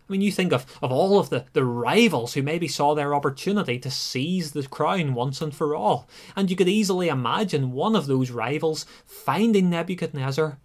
I 0.09 0.13
mean, 0.13 0.21
you 0.21 0.33
think 0.33 0.53
of, 0.53 0.67
of 0.83 0.91
all 0.91 1.19
of 1.19 1.31
the, 1.31 1.47
the 1.53 1.65
rivals 1.65 2.35
who 2.35 2.43
maybe 2.43 2.69
saw 2.69 2.95
their 2.95 3.15
opportunity 3.15 3.79
to 3.79 3.91
seize 3.91 4.53
the 4.53 4.67
crown 4.67 5.15
once 5.15 5.41
and 5.41 5.55
for 5.55 5.75
all, 5.75 6.09
and 6.35 6.51
you 6.51 6.57
could 6.57 6.69
easily 6.69 7.09
imagine 7.09 7.73
one 7.73 7.95
of 7.95 8.07
those 8.07 8.31
rivals 8.31 8.85
finding 9.05 9.71
Nebuchadnezzar 9.71 10.59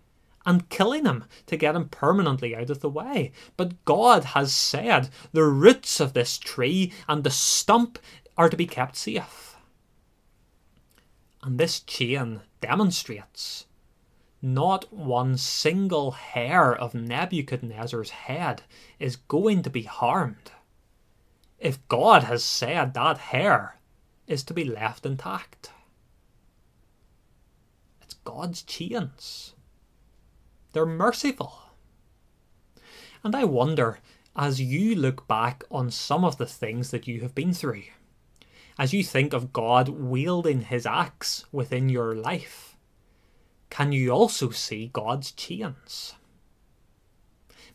and 0.48 0.70
killing 0.70 1.06
him 1.06 1.26
to 1.46 1.58
get 1.58 1.76
him 1.76 1.90
permanently 1.90 2.56
out 2.56 2.70
of 2.70 2.80
the 2.80 2.90
way. 2.90 3.34
But 3.58 3.84
God 3.84 4.24
has 4.24 4.54
said 4.54 5.10
the 5.34 5.44
roots 5.44 6.00
of 6.00 6.14
this 6.14 6.38
tree 6.40 6.94
and 7.08 7.24
the 7.24 7.30
stump 7.30 8.00
are 8.38 8.50
to 8.50 8.56
be 8.56 8.66
kept 8.66 8.96
safe. 8.96 9.58
And 11.44 11.60
this 11.60 11.82
chain 11.82 12.42
demonstrates 12.62 13.66
not 14.42 14.92
one 14.94 15.38
single 15.38 16.12
hair 16.12 16.74
of 16.74 16.96
Nebuchadnezzar's 16.96 18.12
head 18.12 18.64
is 19.00 19.18
going 19.18 19.64
to 19.64 19.70
be 19.70 19.84
harmed. 19.84 20.52
If 21.60 21.86
God 21.90 22.24
has 22.24 22.44
said 22.44 22.94
that 22.94 23.18
hair 23.18 23.80
is 24.28 24.44
to 24.44 24.54
be 24.54 24.64
left 24.64 25.06
intact, 25.06 25.72
it's 28.02 28.14
God's 28.24 28.62
chains. 28.62 29.56
They're 30.78 30.86
merciful. 30.86 31.58
And 33.24 33.36
I 33.36 33.46
wonder, 33.46 33.98
as 34.36 34.62
you 34.62 34.94
look 34.94 35.28
back 35.28 35.64
on 35.72 35.90
some 35.90 36.24
of 36.24 36.38
the 36.38 36.46
things 36.46 36.92
that 36.92 37.08
you 37.08 37.22
have 37.22 37.34
been 37.34 37.52
through, 37.52 37.86
as 38.78 38.94
you 38.94 39.04
think 39.04 39.34
of 39.34 39.52
God 39.52 39.90
wielding 39.90 40.62
his 40.62 40.86
axe 40.86 41.46
within 41.52 41.90
your 41.90 42.14
life, 42.14 42.78
can 43.72 43.92
you 43.92 44.12
also 44.12 44.52
see 44.52 44.92
God's 44.94 45.32
chains? 45.32 46.14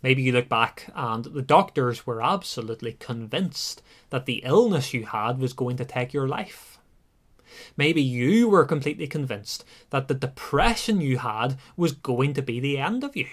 Maybe 0.00 0.22
you 0.22 0.30
look 0.30 0.48
back 0.48 0.88
and 0.94 1.24
the 1.24 1.42
doctors 1.42 2.06
were 2.06 2.22
absolutely 2.22 2.92
convinced 2.92 3.82
that 4.10 4.26
the 4.26 4.42
illness 4.44 4.94
you 4.94 5.06
had 5.06 5.40
was 5.40 5.54
going 5.54 5.76
to 5.78 5.84
take 5.84 6.12
your 6.12 6.28
life. 6.28 6.71
Maybe 7.76 8.02
you 8.02 8.48
were 8.48 8.64
completely 8.64 9.06
convinced 9.06 9.64
that 9.90 10.08
the 10.08 10.14
depression 10.14 11.00
you 11.00 11.18
had 11.18 11.58
was 11.76 11.92
going 11.92 12.34
to 12.34 12.42
be 12.42 12.60
the 12.60 12.78
end 12.78 13.04
of 13.04 13.16
you. 13.16 13.28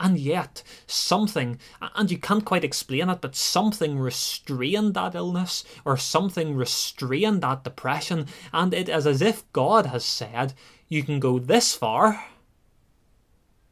And 0.00 0.18
yet, 0.18 0.62
something, 0.86 1.58
and 1.80 2.10
you 2.10 2.18
can't 2.18 2.44
quite 2.44 2.64
explain 2.64 3.08
it, 3.08 3.20
but 3.20 3.36
something 3.36 3.98
restrained 3.98 4.94
that 4.94 5.14
illness, 5.14 5.64
or 5.84 5.96
something 5.96 6.56
restrained 6.56 7.42
that 7.42 7.62
depression, 7.62 8.26
and 8.52 8.74
it 8.74 8.88
is 8.88 9.06
as 9.06 9.22
if 9.22 9.50
God 9.52 9.86
has 9.86 10.04
said, 10.04 10.54
You 10.88 11.04
can 11.04 11.20
go 11.20 11.38
this 11.38 11.74
far, 11.74 12.26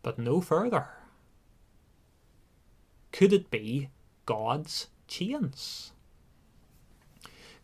but 0.03 0.19
no 0.19 0.41
further. 0.41 0.89
Could 3.11 3.33
it 3.33 3.51
be 3.51 3.91
God's 4.25 4.89
chains? 5.09 5.93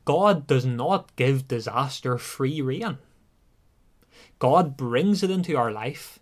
God 0.09 0.47
does 0.47 0.65
not 0.65 1.15
give 1.17 1.49
disaster 1.49 2.17
free 2.17 2.63
rein. 2.63 2.97
God 4.39 4.75
brings 4.75 5.23
it 5.23 5.31
into 5.31 5.55
our 5.55 5.71
life, 5.71 6.19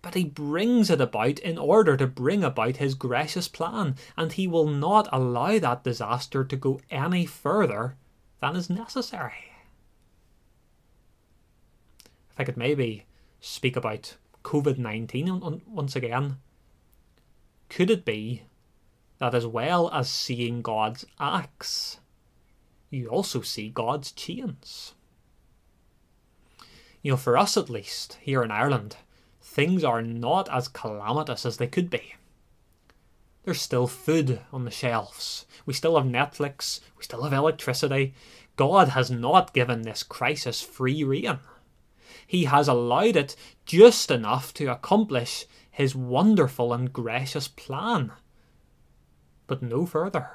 but 0.00 0.14
He 0.14 0.22
brings 0.22 0.88
it 0.88 1.00
about 1.00 1.40
in 1.40 1.58
order 1.58 1.96
to 1.96 2.06
bring 2.06 2.44
about 2.44 2.76
His 2.76 2.94
gracious 2.94 3.48
plan, 3.48 3.96
and 4.16 4.30
He 4.30 4.46
will 4.46 4.68
not 4.68 5.08
allow 5.10 5.58
that 5.58 5.82
disaster 5.82 6.44
to 6.44 6.54
go 6.54 6.80
any 6.88 7.26
further 7.26 7.96
than 8.40 8.54
is 8.54 8.70
necessary. 8.70 9.50
If 12.30 12.38
I 12.38 12.44
could 12.44 12.56
maybe 12.56 13.06
speak 13.40 13.74
about 13.74 14.16
COVID 14.44 14.78
19 14.78 15.62
once 15.66 15.96
again, 15.96 16.36
could 17.68 17.90
it 17.90 18.04
be 18.04 18.44
that 19.18 19.34
as 19.34 19.48
well 19.48 19.90
as 19.90 20.08
seeing 20.08 20.62
God's 20.62 21.04
acts, 21.18 21.98
you 22.90 23.08
also 23.08 23.40
see 23.42 23.68
God's 23.68 24.12
chains. 24.12 24.94
You 27.02 27.12
know, 27.12 27.16
for 27.16 27.36
us 27.36 27.56
at 27.56 27.70
least, 27.70 28.18
here 28.20 28.42
in 28.42 28.50
Ireland, 28.50 28.96
things 29.40 29.84
are 29.84 30.02
not 30.02 30.48
as 30.50 30.68
calamitous 30.68 31.46
as 31.46 31.58
they 31.58 31.66
could 31.66 31.90
be. 31.90 32.14
There's 33.44 33.60
still 33.60 33.86
food 33.86 34.40
on 34.52 34.64
the 34.64 34.70
shelves. 34.70 35.46
We 35.64 35.72
still 35.74 35.96
have 35.96 36.06
Netflix. 36.06 36.80
We 36.96 37.04
still 37.04 37.22
have 37.22 37.32
electricity. 37.32 38.14
God 38.56 38.88
has 38.90 39.10
not 39.10 39.54
given 39.54 39.82
this 39.82 40.02
crisis 40.02 40.60
free 40.60 41.04
rein. 41.04 41.38
He 42.26 42.44
has 42.44 42.68
allowed 42.68 43.16
it 43.16 43.36
just 43.64 44.10
enough 44.10 44.52
to 44.54 44.66
accomplish 44.66 45.46
his 45.70 45.94
wonderful 45.94 46.72
and 46.72 46.92
gracious 46.92 47.48
plan, 47.48 48.12
but 49.46 49.62
no 49.62 49.86
further 49.86 50.28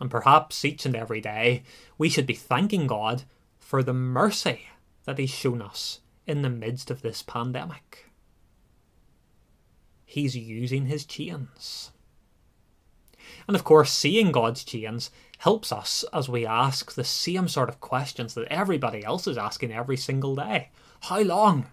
and 0.00 0.10
perhaps 0.10 0.64
each 0.64 0.86
and 0.86 0.96
every 0.96 1.20
day 1.20 1.62
we 1.98 2.08
should 2.08 2.26
be 2.26 2.34
thanking 2.34 2.86
God 2.86 3.24
for 3.58 3.82
the 3.82 3.92
mercy 3.92 4.66
that 5.04 5.18
He's 5.18 5.30
shown 5.30 5.62
us 5.62 6.00
in 6.26 6.42
the 6.42 6.50
midst 6.50 6.90
of 6.90 7.02
this 7.02 7.22
pandemic. 7.22 8.06
He's 10.04 10.36
using 10.36 10.86
His 10.86 11.04
chains. 11.04 11.92
And 13.46 13.54
of 13.54 13.64
course, 13.64 13.92
seeing 13.92 14.32
God's 14.32 14.64
chains 14.64 15.10
helps 15.38 15.72
us 15.72 16.04
as 16.12 16.28
we 16.28 16.44
ask 16.44 16.94
the 16.94 17.04
same 17.04 17.48
sort 17.48 17.68
of 17.68 17.80
questions 17.80 18.34
that 18.34 18.48
everybody 18.48 19.04
else 19.04 19.26
is 19.26 19.38
asking 19.38 19.72
every 19.72 19.96
single 19.96 20.36
day. 20.36 20.70
How 21.02 21.20
long? 21.20 21.66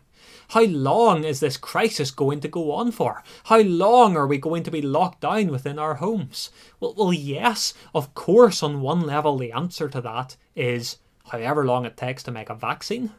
How 0.50 0.64
long 0.64 1.26
is 1.26 1.42
this 1.42 1.58
crisis 1.58 2.10
going 2.10 2.40
to 2.40 2.48
go 2.48 2.72
on 2.72 2.92
for? 2.92 3.22
How 3.46 3.60
long 3.60 4.16
are 4.16 4.28
we 4.28 4.38
going 4.38 4.64
to 4.64 4.72
be 4.72 4.82
locked 4.82 5.22
down 5.22 5.48
within 5.48 5.78
our 5.78 5.96
homes? 5.96 6.52
Well, 6.80 6.94
well, 6.98 7.12
yes, 7.12 7.74
of 7.94 8.14
course, 8.14 8.64
on 8.64 8.82
one 8.82 9.02
level, 9.02 9.38
the 9.38 9.52
answer 9.52 9.90
to 9.90 10.00
that 10.02 10.38
is 10.56 10.98
however 11.32 11.66
long 11.66 11.86
it 11.86 11.98
takes 11.98 12.24
to 12.24 12.32
make 12.32 12.50
a 12.50 12.56
vaccine. 12.56 13.12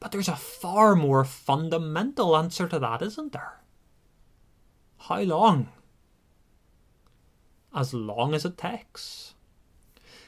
But 0.00 0.10
there's 0.10 0.28
a 0.28 0.34
far 0.34 0.96
more 0.96 1.24
fundamental 1.24 2.36
answer 2.36 2.66
to 2.66 2.80
that, 2.80 3.00
isn't 3.00 3.32
there? 3.32 3.60
How 4.98 5.20
long? 5.20 5.68
As 7.72 7.94
long 7.94 8.34
as 8.34 8.44
it 8.44 8.58
takes. 8.58 9.34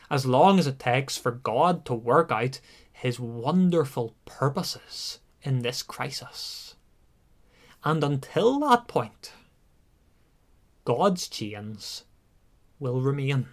As 0.08 0.24
long 0.24 0.60
as 0.60 0.68
it 0.68 0.78
takes 0.78 1.16
for 1.16 1.32
God 1.32 1.84
to 1.86 1.94
work 1.94 2.30
out 2.30 2.60
his 2.92 3.18
wonderful 3.18 4.14
purposes 4.24 5.18
in 5.42 5.62
this 5.62 5.82
crisis. 5.82 6.76
And 7.84 8.02
until 8.04 8.60
that 8.60 8.86
point, 8.86 9.32
God's 10.84 11.28
chains 11.28 12.04
will 12.78 13.00
remain. 13.00 13.46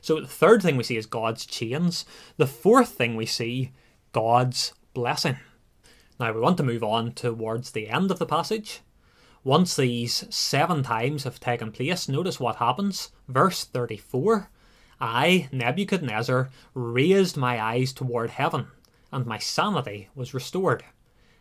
So 0.00 0.20
the 0.20 0.26
third 0.26 0.62
thing 0.62 0.76
we 0.76 0.84
see 0.84 0.96
is 0.96 1.06
God's 1.06 1.44
chains. 1.44 2.04
The 2.36 2.46
fourth 2.46 2.90
thing 2.90 3.16
we 3.16 3.26
see, 3.26 3.72
God's 4.12 4.72
blessing. 4.94 5.36
Now 6.18 6.32
we 6.32 6.40
want 6.40 6.56
to 6.58 6.62
move 6.62 6.82
on 6.82 7.12
towards 7.12 7.70
the 7.70 7.88
end 7.88 8.10
of 8.10 8.18
the 8.18 8.26
passage. 8.26 8.80
Once 9.42 9.74
these 9.76 10.26
seven 10.34 10.82
times 10.82 11.24
have 11.24 11.40
taken 11.40 11.72
place, 11.72 12.08
notice 12.08 12.38
what 12.38 12.56
happens. 12.56 13.10
Verse 13.28 13.64
34 13.64 14.50
I, 15.00 15.48
Nebuchadnezzar, 15.50 16.50
raised 16.74 17.36
my 17.36 17.58
eyes 17.58 17.92
toward 17.92 18.30
heaven 18.30 18.66
and 19.12 19.26
my 19.26 19.38
sanity 19.38 20.08
was 20.14 20.34
restored. 20.34 20.84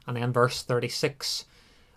And 0.07 0.17
then 0.17 0.33
verse 0.33 0.63
36 0.63 1.45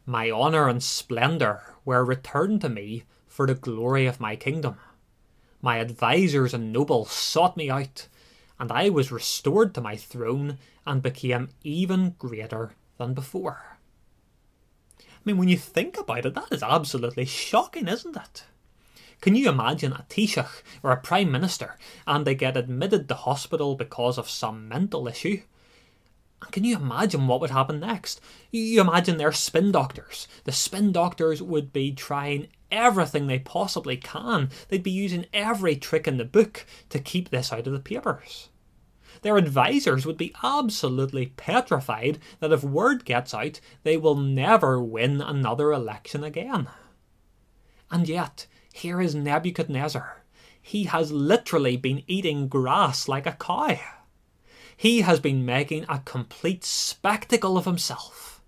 My 0.04 0.30
honour 0.30 0.68
and 0.68 0.82
splendour 0.82 1.74
were 1.84 2.04
returned 2.04 2.60
to 2.62 2.68
me 2.68 3.04
for 3.26 3.46
the 3.46 3.54
glory 3.54 4.06
of 4.06 4.20
my 4.20 4.36
kingdom. 4.36 4.76
My 5.60 5.80
advisers 5.80 6.52
and 6.52 6.72
nobles 6.72 7.10
sought 7.10 7.56
me 7.56 7.70
out, 7.70 8.08
and 8.58 8.70
I 8.70 8.90
was 8.90 9.12
restored 9.12 9.74
to 9.74 9.80
my 9.80 9.96
throne 9.96 10.58
and 10.84 11.02
became 11.02 11.50
even 11.62 12.16
greater 12.18 12.74
than 12.98 13.14
before. 13.14 13.78
I 15.00 15.04
mean, 15.24 15.36
when 15.36 15.48
you 15.48 15.56
think 15.56 15.96
about 15.98 16.26
it, 16.26 16.34
that 16.34 16.50
is 16.50 16.62
absolutely 16.62 17.24
shocking, 17.24 17.86
isn't 17.86 18.16
it? 18.16 18.44
Can 19.20 19.36
you 19.36 19.48
imagine 19.48 19.92
a 19.92 20.04
Taoiseach 20.08 20.62
or 20.82 20.90
a 20.90 20.96
Prime 20.96 21.30
Minister 21.30 21.78
and 22.08 22.26
they 22.26 22.34
get 22.34 22.56
admitted 22.56 23.08
to 23.08 23.14
hospital 23.14 23.76
because 23.76 24.18
of 24.18 24.28
some 24.28 24.68
mental 24.68 25.06
issue? 25.06 25.42
Can 26.50 26.64
you 26.64 26.76
imagine 26.76 27.26
what 27.26 27.40
would 27.40 27.50
happen 27.50 27.80
next? 27.80 28.20
You 28.50 28.80
imagine 28.80 29.16
their 29.16 29.32
spin 29.32 29.72
doctors. 29.72 30.26
The 30.44 30.52
spin 30.52 30.92
doctors 30.92 31.40
would 31.42 31.72
be 31.72 31.92
trying 31.92 32.48
everything 32.70 33.26
they 33.26 33.38
possibly 33.38 33.96
can. 33.96 34.50
They'd 34.68 34.82
be 34.82 34.90
using 34.90 35.26
every 35.32 35.76
trick 35.76 36.08
in 36.08 36.16
the 36.16 36.24
book 36.24 36.66
to 36.88 36.98
keep 36.98 37.28
this 37.30 37.52
out 37.52 37.66
of 37.66 37.72
the 37.72 37.78
papers. 37.78 38.48
Their 39.20 39.36
advisors 39.36 40.04
would 40.04 40.16
be 40.16 40.34
absolutely 40.42 41.26
petrified 41.26 42.18
that 42.40 42.52
if 42.52 42.64
word 42.64 43.04
gets 43.04 43.32
out, 43.32 43.60
they 43.84 43.96
will 43.96 44.16
never 44.16 44.82
win 44.82 45.20
another 45.20 45.72
election 45.72 46.24
again. 46.24 46.68
And 47.90 48.08
yet, 48.08 48.46
here 48.72 49.00
is 49.00 49.14
Nebuchadnezzar. 49.14 50.22
He 50.60 50.84
has 50.84 51.12
literally 51.12 51.76
been 51.76 52.02
eating 52.06 52.48
grass 52.48 53.06
like 53.06 53.26
a 53.26 53.32
cow. 53.32 53.78
He 54.76 55.02
has 55.02 55.20
been 55.20 55.44
making 55.44 55.84
a 55.88 56.00
complete 56.00 56.64
spectacle 56.64 57.56
of 57.56 57.64
himself. 57.64 58.40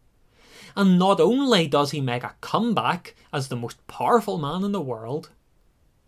And 0.76 0.98
not 0.98 1.20
only 1.20 1.68
does 1.68 1.92
he 1.92 2.00
make 2.00 2.24
a 2.24 2.34
comeback 2.40 3.14
as 3.32 3.48
the 3.48 3.56
most 3.56 3.84
powerful 3.86 4.38
man 4.38 4.64
in 4.64 4.72
the 4.72 4.80
world, 4.80 5.30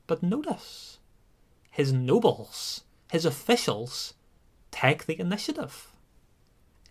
but 0.07 0.23
notice, 0.23 0.99
his 1.71 1.93
nobles, 1.93 2.83
his 3.11 3.25
officials, 3.25 4.15
take 4.71 5.07
the 5.07 5.19
initiative. 5.21 5.93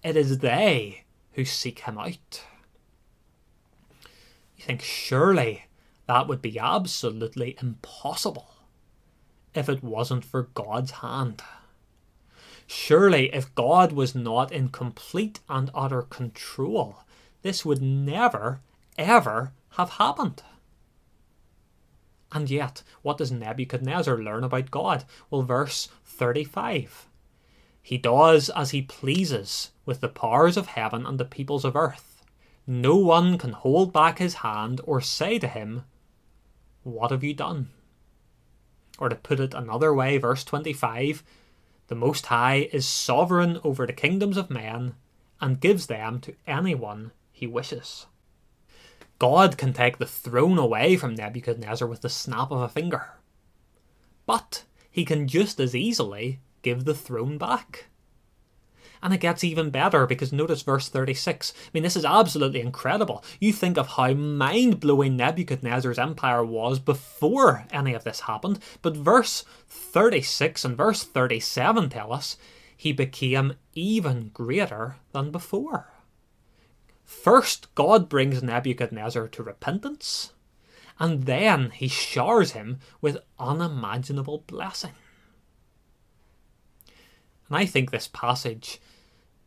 It 0.03 0.15
is 0.15 0.39
they 0.39 1.03
who 1.33 1.43
seek 1.43 1.79
him 1.79 1.97
out. 1.97 2.43
You 4.55 4.63
think 4.63 4.81
surely 4.81 5.65
that 6.07 6.27
would 6.27 6.41
be 6.41 6.59
absolutely 6.59 7.57
impossible 7.61 8.51
if 9.53 9.67
it 9.67 9.83
wasn't 9.83 10.23
for 10.23 10.43
God's 10.53 10.91
hand. 10.91 11.41
Surely, 12.67 13.33
if 13.33 13.53
God 13.55 13.91
was 13.91 14.15
not 14.15 14.51
in 14.51 14.69
complete 14.69 15.39
and 15.47 15.69
utter 15.73 16.01
control, 16.01 17.03
this 17.41 17.63
would 17.63 17.81
never, 17.81 18.61
ever 18.97 19.51
have 19.71 19.91
happened. 19.91 20.41
And 22.31 22.49
yet, 22.49 22.83
what 23.01 23.17
does 23.17 23.31
Nebuchadnezzar 23.31 24.17
learn 24.17 24.43
about 24.43 24.71
God? 24.71 25.05
Well, 25.29 25.43
verse 25.43 25.89
35 26.05 27.07
he 27.85 27.99
does 27.99 28.49
as 28.49 28.71
he 28.71 28.81
pleases 28.81 29.69
with 29.85 30.01
the 30.01 30.07
powers 30.07 30.57
of 30.57 30.65
heaven 30.65 31.05
and 31.05 31.19
the 31.19 31.23
peoples 31.23 31.63
of 31.63 31.75
earth. 31.75 32.23
No 32.65 32.95
one 32.95 33.37
can 33.37 33.51
hold 33.51 33.93
back 33.93 34.17
his 34.17 34.41
hand 34.41 34.81
or 34.85 35.01
say 35.01 35.37
to 35.37 35.47
him, 35.47 35.83
What 36.81 37.11
have 37.11 37.23
you 37.23 37.35
done? 37.35 37.69
Or 38.97 39.07
to 39.07 39.13
put 39.13 39.39
it 39.39 39.53
another 39.53 39.93
way, 39.93 40.17
verse 40.17 40.43
25 40.43 41.23
The 41.87 41.95
Most 41.95 42.27
High 42.27 42.69
is 42.73 42.87
sovereign 42.87 43.59
over 43.63 43.85
the 43.85 43.93
kingdoms 43.93 44.37
of 44.37 44.49
men 44.49 44.95
and 45.39 45.59
gives 45.59 45.87
them 45.87 46.19
to 46.21 46.35
anyone 46.47 47.11
he 47.31 47.45
wishes. 47.45 48.07
God 49.19 49.57
can 49.57 49.71
take 49.71 49.97
the 49.97 50.05
throne 50.05 50.57
away 50.57 50.97
from 50.97 51.15
Nebuchadnezzar 51.15 51.87
with 51.87 52.01
the 52.01 52.09
snap 52.09 52.51
of 52.51 52.61
a 52.61 52.69
finger. 52.69 53.13
But 54.25 54.63
he 54.89 55.05
can 55.05 55.27
just 55.27 55.59
as 55.59 55.75
easily 55.75 56.39
give 56.63 56.85
the 56.85 56.95
throne 56.95 57.37
back. 57.37 57.85
And 59.05 59.13
it 59.13 59.19
gets 59.19 59.43
even 59.43 59.69
better 59.69 60.07
because 60.07 60.33
notice 60.33 60.63
verse 60.63 60.89
36. 60.89 61.53
I 61.55 61.69
mean, 61.75 61.83
this 61.83 61.95
is 61.95 62.05
absolutely 62.05 62.59
incredible. 62.59 63.23
You 63.39 63.53
think 63.53 63.77
of 63.77 63.89
how 63.89 64.15
mind 64.15 64.79
blowing 64.79 65.15
Nebuchadnezzar's 65.15 65.99
empire 65.99 66.43
was 66.43 66.79
before 66.79 67.67
any 67.69 67.93
of 67.93 68.03
this 68.03 68.21
happened, 68.21 68.57
but 68.81 68.97
verse 68.97 69.45
36 69.67 70.65
and 70.65 70.75
verse 70.75 71.03
37 71.03 71.89
tell 71.89 72.11
us 72.11 72.37
he 72.75 72.91
became 72.91 73.53
even 73.75 74.31
greater 74.33 74.95
than 75.11 75.29
before. 75.29 75.93
First, 77.03 77.67
God 77.75 78.09
brings 78.09 78.41
Nebuchadnezzar 78.41 79.27
to 79.27 79.43
repentance, 79.43 80.33
and 80.97 81.25
then 81.25 81.69
he 81.69 81.87
showers 81.87 82.53
him 82.53 82.79
with 83.01 83.19
unimaginable 83.37 84.43
blessing. 84.47 84.93
And 87.47 87.55
I 87.55 87.67
think 87.67 87.91
this 87.91 88.09
passage 88.11 88.81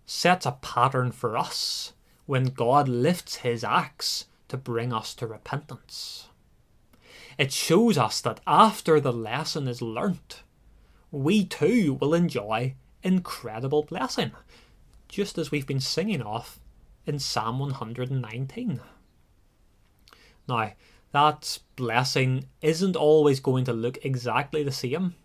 sets 0.08 0.46
a 0.46 0.52
pattern 0.52 1.12
for 1.12 1.36
us 1.36 1.92
when 2.24 2.46
God 2.46 2.88
lifts 2.88 3.36
his 3.36 3.62
axe 3.62 4.24
to 4.48 4.56
bring 4.56 4.90
us 4.90 5.14
to 5.14 5.26
repentance. 5.26 6.28
It 7.36 7.52
shows 7.52 7.98
us 7.98 8.22
that 8.22 8.40
after 8.46 9.00
the 9.00 9.12
lesson 9.12 9.68
is 9.68 9.82
learnt, 9.82 10.42
we 11.10 11.44
too 11.44 11.98
will 12.00 12.14
enjoy 12.14 12.74
incredible 13.02 13.82
blessing, 13.82 14.32
just 15.08 15.36
as 15.36 15.50
we've 15.50 15.66
been 15.66 15.78
singing 15.78 16.22
off 16.22 16.58
in 17.04 17.18
Psalm 17.18 17.58
119. 17.58 18.80
Now, 20.48 20.72
that 21.12 21.58
blessing 21.76 22.46
isn't 22.62 22.96
always 22.96 23.40
going 23.40 23.66
to 23.66 23.74
look 23.74 24.02
exactly 24.02 24.62
the 24.62 24.72
same 24.72 25.16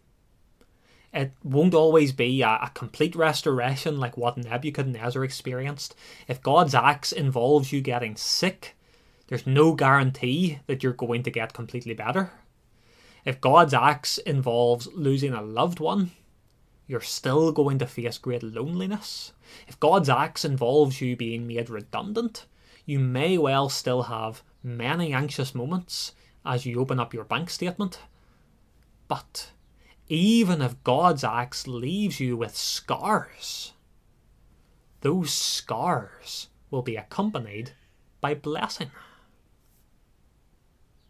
it 1.14 1.32
won't 1.44 1.76
always 1.76 2.12
be 2.12 2.42
a, 2.42 2.48
a, 2.64 2.72
complete 2.74 3.16
restoration 3.16 4.00
like 4.00 4.18
what 4.18 4.36
Nebuchadnezzar 4.36 5.24
experienced. 5.24 5.96
If 6.28 6.42
God's 6.42 6.74
axe 6.74 7.12
involves 7.12 7.72
you 7.72 7.82
getting 7.82 8.16
sick, 8.16 8.76
there's 9.28 9.46
no 9.46 9.74
guarantee 9.74 10.60
that 10.66 10.82
you're 10.82 10.94
going 10.94 11.22
to 11.24 11.32
get 11.32 11.54
completely 11.54 11.94
better. 11.94 12.32
If 13.26 13.40
God's 13.40 13.74
axe 13.74 14.18
involves 14.18 14.88
losing 14.88 15.34
a 15.34 15.42
loved 15.42 15.80
one, 15.80 16.12
you're 16.88 17.00
still 17.00 17.52
going 17.52 17.78
to 17.80 17.86
face 17.86 18.18
great 18.18 18.44
loneliness. 18.44 19.34
If 19.68 19.80
God's 19.80 20.10
axe 20.10 20.44
involves 20.44 21.00
you 21.00 21.16
being 21.16 21.48
made 21.48 21.70
redundant, 21.70 22.46
you 22.86 23.00
may 23.00 23.38
well 23.38 23.70
still 23.70 24.04
have 24.04 24.44
many 24.64 25.14
anxious 25.14 25.54
moments 25.54 26.14
as 26.46 26.66
you 26.66 26.82
open 26.82 27.00
up 27.00 27.14
your 27.14 27.24
bank 27.24 27.50
statement. 27.50 28.00
But 29.08 29.52
even 30.10 30.62
if 30.62 30.84
God's 30.84 31.24
axe 31.24 31.68
leaves 31.68 32.20
you 32.20 32.36
with 32.36 32.56
scars, 32.56 33.74
those 35.02 35.34
scars 35.34 36.48
will 36.70 36.82
be 36.82 36.96
accompanied 36.96 37.72
by 38.22 38.34
blessing. 38.34 38.92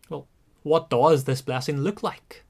Well, 0.10 0.28
what 0.64 0.90
does 0.90 1.24
this 1.24 1.42
blessing 1.42 1.82
look 1.82 2.04
like? 2.04 2.44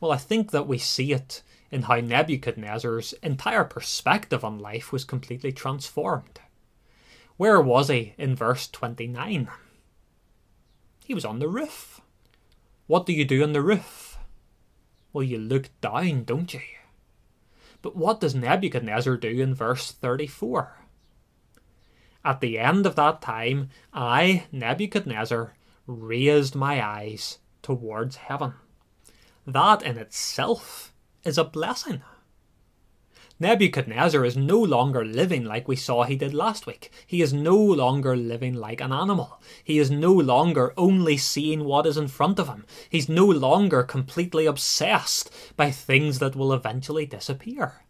Well, 0.00 0.12
I 0.12 0.16
think 0.16 0.50
that 0.50 0.66
we 0.66 0.78
see 0.78 1.12
it 1.12 1.42
in 1.70 1.82
how 1.82 1.96
Nebuchadnezzar's 1.96 3.12
entire 3.22 3.64
perspective 3.64 4.44
on 4.44 4.58
life 4.58 4.92
was 4.92 5.04
completely 5.04 5.52
transformed. 5.52 6.40
Where 7.36 7.60
was 7.60 7.88
he 7.88 8.14
in 8.18 8.34
verse 8.34 8.68
29? 8.68 9.48
He 11.04 11.14
was 11.14 11.24
on 11.24 11.38
the 11.38 11.48
roof. 11.48 12.00
What 12.86 13.06
do 13.06 13.12
you 13.12 13.24
do 13.24 13.42
on 13.42 13.52
the 13.52 13.62
roof? 13.62 14.09
Well, 15.12 15.24
you 15.24 15.38
look 15.38 15.70
down, 15.80 16.24
don't 16.24 16.52
you? 16.54 16.60
But 17.82 17.96
what 17.96 18.20
does 18.20 18.34
Nebuchadnezzar 18.34 19.16
do 19.16 19.40
in 19.40 19.54
verse 19.54 19.90
34? 19.90 20.76
At 22.24 22.40
the 22.40 22.58
end 22.58 22.86
of 22.86 22.96
that 22.96 23.22
time, 23.22 23.70
I, 23.92 24.44
Nebuchadnezzar, 24.52 25.54
raised 25.86 26.54
my 26.54 26.84
eyes 26.84 27.38
towards 27.62 28.16
heaven. 28.16 28.54
That 29.46 29.82
in 29.82 29.96
itself 29.96 30.92
is 31.24 31.38
a 31.38 31.44
blessing. 31.44 32.02
Nebuchadnezzar 33.42 34.22
is 34.22 34.36
no 34.36 34.58
longer 34.58 35.02
living 35.02 35.46
like 35.46 35.66
we 35.66 35.74
saw 35.74 36.02
he 36.02 36.14
did 36.14 36.34
last 36.34 36.66
week. 36.66 36.92
He 37.06 37.22
is 37.22 37.32
no 37.32 37.56
longer 37.56 38.14
living 38.14 38.52
like 38.52 38.82
an 38.82 38.92
animal. 38.92 39.40
He 39.64 39.78
is 39.78 39.90
no 39.90 40.12
longer 40.12 40.74
only 40.76 41.16
seeing 41.16 41.64
what 41.64 41.86
is 41.86 41.96
in 41.96 42.08
front 42.08 42.38
of 42.38 42.48
him. 42.48 42.66
He's 42.90 43.08
no 43.08 43.24
longer 43.24 43.82
completely 43.82 44.44
obsessed 44.44 45.30
by 45.56 45.70
things 45.70 46.18
that 46.18 46.36
will 46.36 46.52
eventually 46.52 47.06
disappear. 47.06 47.80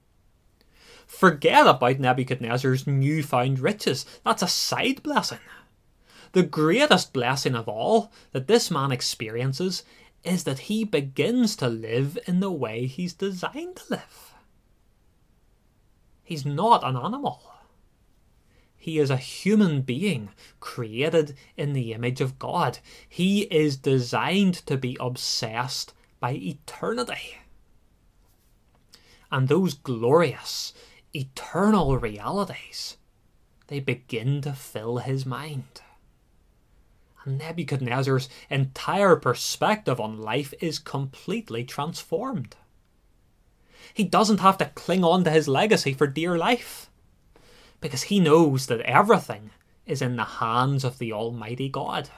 Forget 1.04 1.66
about 1.66 1.98
Nebuchadnezzar's 1.98 2.86
newfound 2.86 3.58
riches. 3.58 4.06
That's 4.24 4.44
a 4.44 4.48
side 4.48 5.02
blessing. 5.02 5.40
The 6.30 6.44
greatest 6.44 7.12
blessing 7.12 7.56
of 7.56 7.68
all 7.68 8.12
that 8.30 8.46
this 8.46 8.70
man 8.70 8.92
experiences 8.92 9.82
is 10.22 10.44
that 10.44 10.60
he 10.60 10.84
begins 10.84 11.56
to 11.56 11.66
live 11.68 12.16
in 12.26 12.38
the 12.38 12.52
way 12.52 12.86
he's 12.86 13.14
designed 13.14 13.74
to 13.76 13.84
live. 13.90 14.34
He's 16.30 16.46
not 16.46 16.84
an 16.84 16.96
animal. 16.96 17.42
He 18.76 19.00
is 19.00 19.10
a 19.10 19.16
human 19.16 19.82
being 19.82 20.28
created 20.60 21.36
in 21.56 21.72
the 21.72 21.92
image 21.92 22.20
of 22.20 22.38
God. 22.38 22.78
He 23.08 23.40
is 23.52 23.76
designed 23.76 24.54
to 24.66 24.76
be 24.76 24.96
obsessed 25.00 25.92
by 26.20 26.34
eternity. 26.34 27.38
And 29.32 29.48
those 29.48 29.74
glorious, 29.74 30.72
eternal 31.12 31.98
realities, 31.98 32.96
they 33.66 33.80
begin 33.80 34.40
to 34.42 34.52
fill 34.52 34.98
his 34.98 35.26
mind. 35.26 35.82
And 37.24 37.38
Nebuchadnezzar's 37.38 38.28
entire 38.48 39.16
perspective 39.16 39.98
on 39.98 40.16
life 40.16 40.54
is 40.60 40.78
completely 40.78 41.64
transformed. 41.64 42.54
He 43.92 44.05
doesn't 44.05 44.40
have 44.40 44.59
to 44.59 44.66
cling 44.74 45.05
on 45.05 45.24
to 45.24 45.31
his 45.31 45.48
legacy 45.48 45.92
for 45.94 46.07
dear 46.07 46.37
life. 46.38 46.90
because 47.81 48.05
he 48.05 48.20
knows 48.20 48.66
that 48.66 48.81
everything 48.81 49.50
is 49.87 50.03
in 50.03 50.16
the 50.16 50.24
hands 50.24 50.85
of 50.85 50.98
the 50.98 51.12
Almighty 51.12 51.68
God. 51.68 52.11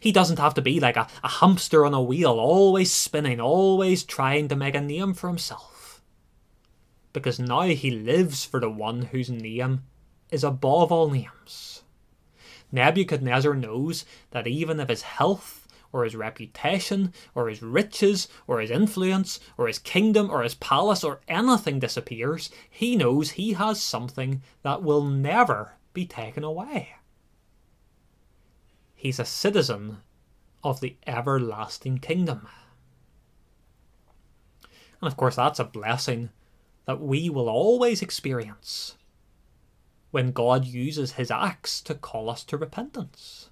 He 0.00 0.12
doesn't 0.12 0.38
have 0.38 0.54
to 0.54 0.62
be 0.62 0.80
like 0.80 0.96
a, 0.96 1.08
a 1.22 1.28
hamster 1.28 1.84
on 1.84 1.92
a 1.92 2.00
wheel, 2.02 2.38
always 2.38 2.92
spinning, 2.92 3.40
always 3.40 4.02
trying 4.02 4.48
to 4.48 4.56
make 4.56 4.74
a 4.74 4.80
name 4.80 5.12
for 5.14 5.28
himself. 5.28 6.00
Because 7.12 7.38
now 7.38 7.62
he 7.62 7.90
lives 7.90 8.44
for 8.44 8.60
the 8.60 8.70
one 8.70 9.02
whose 9.02 9.30
name 9.30 9.82
is 10.30 10.42
above 10.42 10.90
all 10.90 11.10
names. 11.10 11.82
Nebuchadnezzar 12.72 13.54
knows 13.54 14.04
that 14.30 14.46
even 14.46 14.80
if 14.80 14.88
his 14.88 15.02
health, 15.02 15.63
or 15.94 16.02
his 16.02 16.16
reputation, 16.16 17.12
or 17.36 17.48
his 17.48 17.62
riches, 17.62 18.26
or 18.48 18.60
his 18.60 18.70
influence, 18.70 19.38
or 19.56 19.68
his 19.68 19.78
kingdom, 19.78 20.28
or 20.28 20.42
his 20.42 20.56
palace, 20.56 21.04
or 21.04 21.20
anything 21.28 21.78
disappears, 21.78 22.50
he 22.68 22.96
knows 22.96 23.30
he 23.30 23.52
has 23.52 23.80
something 23.80 24.42
that 24.62 24.82
will 24.82 25.04
never 25.04 25.74
be 25.92 26.04
taken 26.04 26.42
away. 26.42 26.96
He's 28.96 29.20
a 29.20 29.24
citizen 29.24 29.98
of 30.64 30.80
the 30.80 30.96
everlasting 31.06 31.98
kingdom. 31.98 32.48
And 35.00 35.06
of 35.06 35.16
course, 35.16 35.36
that's 35.36 35.60
a 35.60 35.64
blessing 35.64 36.30
that 36.86 37.00
we 37.00 37.30
will 37.30 37.48
always 37.48 38.02
experience 38.02 38.96
when 40.10 40.32
God 40.32 40.64
uses 40.64 41.12
his 41.12 41.30
axe 41.30 41.80
to 41.82 41.94
call 41.94 42.28
us 42.28 42.42
to 42.44 42.56
repentance. 42.56 43.50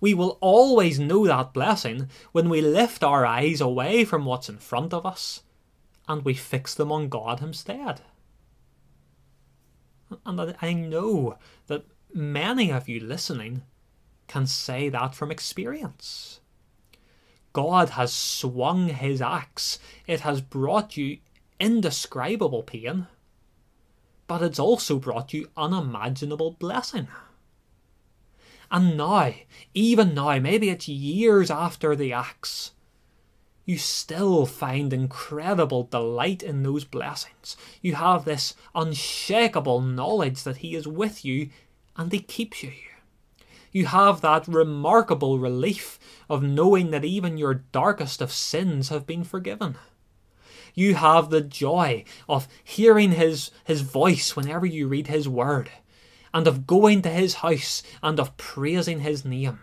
We 0.00 0.14
will 0.14 0.38
always 0.40 0.98
know 0.98 1.26
that 1.26 1.52
blessing 1.52 2.08
when 2.32 2.48
we 2.48 2.60
lift 2.60 3.02
our 3.02 3.24
eyes 3.24 3.60
away 3.60 4.04
from 4.04 4.24
what's 4.24 4.48
in 4.48 4.58
front 4.58 4.92
of 4.92 5.06
us 5.06 5.42
and 6.08 6.24
we 6.24 6.34
fix 6.34 6.74
them 6.74 6.92
on 6.92 7.08
God 7.08 7.42
instead. 7.42 8.02
And 10.24 10.56
I 10.62 10.72
know 10.72 11.38
that 11.66 11.84
many 12.12 12.70
of 12.70 12.88
you 12.88 13.00
listening 13.00 13.62
can 14.28 14.46
say 14.46 14.88
that 14.88 15.14
from 15.14 15.30
experience. 15.30 16.40
God 17.52 17.90
has 17.90 18.12
swung 18.12 18.88
his 18.88 19.22
axe, 19.22 19.78
it 20.06 20.20
has 20.20 20.40
brought 20.40 20.96
you 20.96 21.18
indescribable 21.58 22.62
pain 22.62 23.06
but 24.26 24.42
it's 24.42 24.58
also 24.58 24.98
brought 24.98 25.32
you 25.32 25.48
unimaginable 25.56 26.52
blessing. 26.52 27.08
And 28.70 28.96
now, 28.96 29.32
even 29.74 30.14
now, 30.14 30.38
maybe 30.38 30.70
it's 30.70 30.88
years 30.88 31.50
after 31.50 31.94
the 31.94 32.12
axe, 32.12 32.72
you 33.64 33.78
still 33.78 34.46
find 34.46 34.92
incredible 34.92 35.84
delight 35.84 36.42
in 36.42 36.62
those 36.62 36.84
blessings. 36.84 37.56
You 37.82 37.96
have 37.96 38.24
this 38.24 38.54
unshakable 38.74 39.80
knowledge 39.80 40.42
that 40.44 40.58
He 40.58 40.74
is 40.74 40.86
with 40.86 41.24
you 41.24 41.50
and 41.96 42.12
He 42.12 42.20
keeps 42.20 42.62
you. 42.62 42.70
here. 42.70 42.82
You 43.72 43.86
have 43.86 44.20
that 44.20 44.48
remarkable 44.48 45.38
relief 45.38 45.98
of 46.30 46.42
knowing 46.42 46.90
that 46.92 47.04
even 47.04 47.36
your 47.36 47.54
darkest 47.54 48.22
of 48.22 48.32
sins 48.32 48.88
have 48.88 49.06
been 49.06 49.24
forgiven 49.24 49.76
you 50.76 50.94
have 50.94 51.30
the 51.30 51.40
joy 51.40 52.04
of 52.28 52.46
hearing 52.62 53.12
his, 53.12 53.50
his 53.64 53.80
voice 53.80 54.36
whenever 54.36 54.66
you 54.66 54.86
read 54.86 55.08
his 55.08 55.28
word, 55.28 55.70
and 56.36 56.46
of 56.46 56.66
going 56.66 57.00
to 57.00 57.08
his 57.08 57.36
house 57.36 57.82
and 58.02 58.20
of 58.20 58.36
praising 58.36 59.00
his 59.00 59.24
name. 59.24 59.58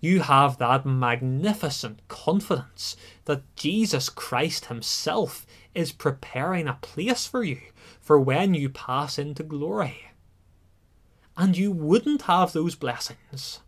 You 0.00 0.20
have 0.20 0.56
that 0.56 0.86
magnificent 0.86 2.00
confidence 2.08 2.96
that 3.26 3.42
Jesus 3.54 4.08
Christ 4.08 4.64
himself 4.64 5.44
is 5.74 5.92
preparing 5.92 6.66
a 6.66 6.78
place 6.80 7.26
for 7.26 7.44
you 7.44 7.60
for 8.00 8.18
when 8.18 8.54
you 8.54 8.70
pass 8.70 9.18
into 9.18 9.42
glory. 9.42 10.06
And 11.36 11.54
you 11.54 11.70
wouldn't 11.70 12.22
have 12.22 12.54
those 12.54 12.74
blessings 12.74 13.60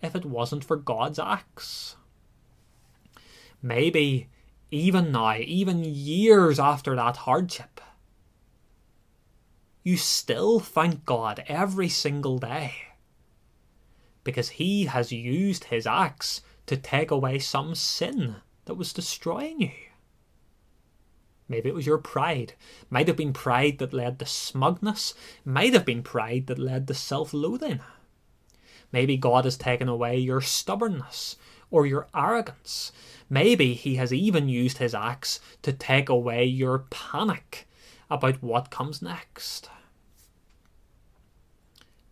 if 0.00 0.16
it 0.16 0.24
wasn't 0.24 0.64
for 0.64 0.76
God's 0.76 1.18
acts. 1.18 1.96
Maybe 3.60 4.30
even 4.70 5.12
now, 5.12 5.36
even 5.36 5.84
years 5.84 6.58
after 6.58 6.96
that 6.96 7.18
hardship, 7.18 7.75
you 9.86 9.96
still 9.96 10.58
thank 10.58 11.04
God 11.04 11.44
every 11.46 11.88
single 11.88 12.38
day 12.38 12.74
because 14.24 14.48
He 14.48 14.86
has 14.86 15.12
used 15.12 15.62
His 15.66 15.86
axe 15.86 16.40
to 16.66 16.76
take 16.76 17.12
away 17.12 17.38
some 17.38 17.76
sin 17.76 18.34
that 18.64 18.74
was 18.74 18.92
destroying 18.92 19.60
you. 19.60 19.70
Maybe 21.48 21.68
it 21.68 21.74
was 21.76 21.86
your 21.86 21.98
pride. 21.98 22.54
Might 22.90 23.06
have 23.06 23.16
been 23.16 23.32
pride 23.32 23.78
that 23.78 23.92
led 23.92 24.18
to 24.18 24.26
smugness. 24.26 25.14
Might 25.44 25.72
have 25.72 25.84
been 25.84 26.02
pride 26.02 26.48
that 26.48 26.58
led 26.58 26.88
to 26.88 26.94
self 26.94 27.32
loathing. 27.32 27.78
Maybe 28.90 29.16
God 29.16 29.44
has 29.44 29.56
taken 29.56 29.88
away 29.88 30.18
your 30.18 30.40
stubbornness 30.40 31.36
or 31.70 31.86
your 31.86 32.08
arrogance. 32.12 32.90
Maybe 33.30 33.74
he 33.74 33.94
has 33.94 34.12
even 34.12 34.48
used 34.48 34.78
his 34.78 34.96
axe 34.96 35.38
to 35.62 35.72
take 35.72 36.08
away 36.08 36.44
your 36.44 36.80
panic 36.90 37.68
about 38.10 38.42
what 38.42 38.72
comes 38.72 39.00
next. 39.00 39.70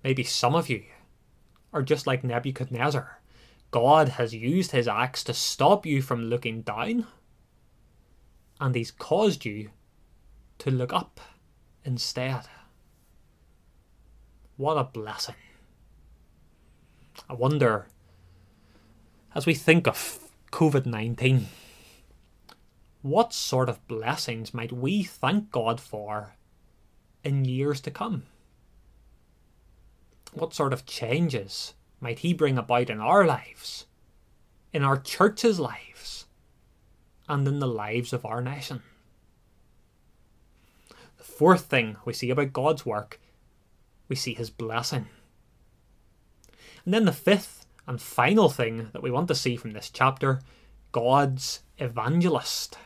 Maybe 0.04 0.22
some 0.22 0.54
of 0.54 0.68
you 0.68 0.84
are 1.72 1.82
just 1.82 2.06
like 2.06 2.22
Nebuchadnezzar. 2.22 3.20
God 3.70 4.10
has 4.10 4.34
used 4.34 4.70
his 4.70 4.86
axe 4.86 5.24
to 5.24 5.34
stop 5.34 5.86
you 5.86 6.02
from 6.02 6.26
looking 6.26 6.60
down, 6.60 7.06
and 8.60 8.74
he's 8.74 8.90
caused 8.90 9.44
you 9.44 9.70
to 10.58 10.70
look 10.70 10.92
up 10.92 11.20
instead. 11.84 12.42
What 14.56 14.76
a 14.76 14.84
blessing. 14.84 15.34
I 17.28 17.32
wonder, 17.32 17.86
as 19.34 19.46
we 19.46 19.54
think 19.54 19.88
of 19.88 20.20
COVID 20.52 20.86
19. 20.86 21.48
What 23.02 23.32
sort 23.32 23.68
of 23.68 23.86
blessings 23.88 24.54
might 24.54 24.72
we 24.72 25.02
thank 25.02 25.50
God 25.50 25.80
for 25.80 26.36
in 27.24 27.44
years 27.44 27.80
to 27.80 27.90
come? 27.90 28.24
What 30.34 30.52
sort 30.52 30.72
of 30.72 30.84
changes 30.84 31.74
might 32.00 32.18
He 32.18 32.34
bring 32.34 32.58
about 32.58 32.90
in 32.90 33.00
our 33.00 33.24
lives, 33.24 33.86
in 34.72 34.82
our 34.82 34.98
church's 34.98 35.60
lives, 35.60 36.26
and 37.28 37.46
in 37.46 37.60
the 37.60 37.68
lives 37.68 38.12
of 38.12 38.26
our 38.26 38.42
nation? 38.42 38.82
The 41.18 41.24
fourth 41.24 41.66
thing 41.66 41.96
we 42.04 42.12
see 42.12 42.30
about 42.30 42.52
God's 42.52 42.84
work, 42.84 43.20
we 44.08 44.16
see 44.16 44.34
His 44.34 44.50
blessing. 44.50 45.06
And 46.84 46.92
then 46.92 47.04
the 47.04 47.12
fifth 47.12 47.64
and 47.86 48.02
final 48.02 48.48
thing 48.48 48.88
that 48.92 49.02
we 49.02 49.12
want 49.12 49.28
to 49.28 49.36
see 49.36 49.56
from 49.56 49.70
this 49.70 49.88
chapter 49.88 50.40
God's 50.90 51.62
evangelist. 51.78 52.76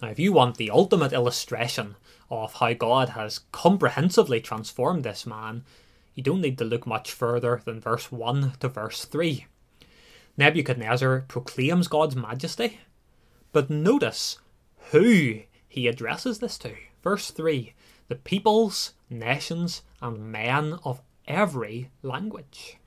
Now, 0.00 0.08
if 0.08 0.20
you 0.20 0.32
want 0.32 0.56
the 0.56 0.70
ultimate 0.70 1.12
illustration 1.12 1.96
of 2.30 2.54
how 2.54 2.74
God 2.74 3.10
has 3.10 3.40
comprehensively 3.50 4.40
transformed 4.40 5.02
this 5.02 5.26
man, 5.26 5.64
you 6.16 6.22
don't 6.22 6.40
need 6.40 6.58
to 6.58 6.64
look 6.64 6.86
much 6.86 7.12
further 7.12 7.60
than 7.64 7.78
verse 7.78 8.10
1 8.10 8.54
to 8.60 8.68
verse 8.68 9.04
3. 9.04 9.46
Nebuchadnezzar 10.38 11.26
proclaims 11.28 11.88
God's 11.88 12.16
majesty, 12.16 12.80
but 13.52 13.70
notice 13.70 14.38
who 14.90 15.40
he 15.68 15.86
addresses 15.86 16.38
this 16.38 16.58
to. 16.58 16.74
Verse 17.02 17.30
3 17.30 17.74
the 18.08 18.14
peoples, 18.14 18.94
nations, 19.10 19.82
and 20.00 20.30
men 20.30 20.78
of 20.84 21.02
every 21.26 21.90
language. 22.02 22.78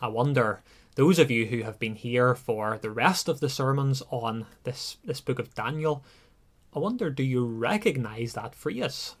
I 0.00 0.08
wonder, 0.08 0.60
those 0.96 1.20
of 1.20 1.30
you 1.30 1.46
who 1.46 1.62
have 1.62 1.78
been 1.78 1.94
here 1.94 2.34
for 2.34 2.78
the 2.82 2.90
rest 2.90 3.28
of 3.28 3.38
the 3.38 3.48
sermons 3.48 4.02
on 4.10 4.46
this, 4.64 4.96
this 5.04 5.20
book 5.20 5.38
of 5.38 5.54
Daniel, 5.54 6.04
I 6.74 6.80
wonder, 6.80 7.10
do 7.10 7.22
you 7.22 7.46
recognize 7.46 8.32
that 8.32 8.56
phrase? 8.56 9.14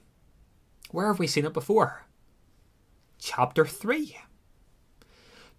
Where 0.90 1.06
have 1.06 1.20
we 1.20 1.28
seen 1.28 1.44
it 1.44 1.52
before? 1.52 2.04
Chapter 3.18 3.66
3. 3.66 4.16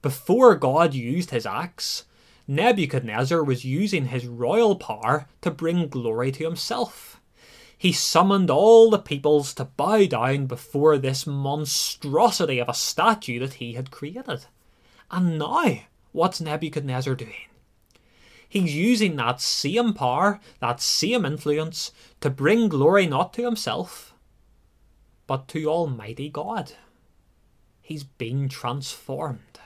Before 0.02 0.56
God 0.56 0.94
used 0.94 1.32
his 1.32 1.46
axe, 1.46 2.06
Nebuchadnezzar 2.48 3.44
was 3.44 3.66
using 3.66 4.06
his 4.06 4.26
royal 4.26 4.78
power 4.78 5.28
to 5.42 5.52
bring 5.52 5.90
glory 5.90 6.32
to 6.32 6.46
himself. 6.46 7.20
He 7.78 7.92
summoned 7.92 8.50
all 8.50 8.90
the 8.90 8.98
peoples 8.98 9.54
to 9.56 9.66
bow 9.66 10.06
down 10.06 10.48
before 10.48 10.98
this 10.98 11.28
monstrosity 11.28 12.60
of 12.60 12.70
a 12.70 12.74
statue 12.74 13.40
that 13.40 13.56
he 13.56 13.74
had 13.74 13.92
created. 13.92 14.46
And 15.12 15.38
now, 15.38 15.80
what's 16.12 16.42
Nebuchadnezzar 16.42 17.16
doing? 17.16 17.50
He's 18.48 18.74
using 18.74 19.16
that 19.18 19.42
same 19.42 19.94
power, 19.94 20.40
that 20.60 20.82
same 20.82 21.26
influence, 21.26 21.92
to 22.22 22.30
bring 22.30 22.68
glory 22.68 23.06
not 23.06 23.34
to 23.34 23.44
himself, 23.44 24.14
but 25.28 25.48
to 25.50 25.68
Almighty 25.68 26.30
God. 26.30 26.74
He's 27.90 28.04
been 28.04 28.50
transformed. 28.50 29.60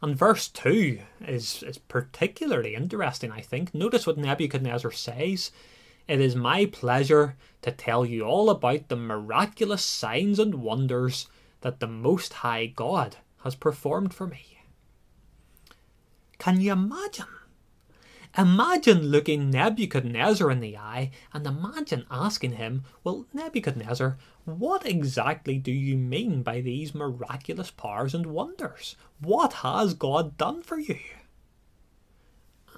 And 0.00 0.16
verse 0.16 0.48
2 0.48 1.00
is, 1.20 1.62
is 1.62 1.76
particularly 1.76 2.74
interesting, 2.74 3.30
I 3.30 3.42
think. 3.42 3.74
Notice 3.74 4.06
what 4.06 4.16
Nebuchadnezzar 4.16 4.90
says 4.90 5.50
it 6.08 6.18
is 6.18 6.34
my 6.34 6.64
pleasure 6.64 7.36
to 7.60 7.70
tell 7.70 8.06
you 8.06 8.22
all 8.22 8.48
about 8.48 8.88
the 8.88 8.96
miraculous 8.96 9.84
signs 9.84 10.38
and 10.38 10.62
wonders 10.62 11.28
that 11.60 11.78
the 11.78 11.88
Most 11.88 12.32
High 12.32 12.72
God 12.74 13.18
has 13.44 13.54
performed 13.54 14.14
for 14.14 14.26
me. 14.26 14.60
Can 16.38 16.62
you 16.62 16.72
imagine? 16.72 17.26
Imagine 18.36 19.02
looking 19.10 19.50
Nebuchadnezzar 19.50 20.50
in 20.50 20.60
the 20.60 20.78
eye 20.78 21.10
and 21.34 21.46
imagine 21.46 22.06
asking 22.10 22.52
him, 22.52 22.84
Well, 23.04 23.26
Nebuchadnezzar, 23.34 24.16
what 24.46 24.86
exactly 24.86 25.58
do 25.58 25.70
you 25.70 25.98
mean 25.98 26.42
by 26.42 26.62
these 26.62 26.94
miraculous 26.94 27.70
powers 27.70 28.14
and 28.14 28.26
wonders? 28.26 28.96
What 29.20 29.52
has 29.54 29.92
God 29.92 30.38
done 30.38 30.62
for 30.62 30.78
you? 30.78 30.98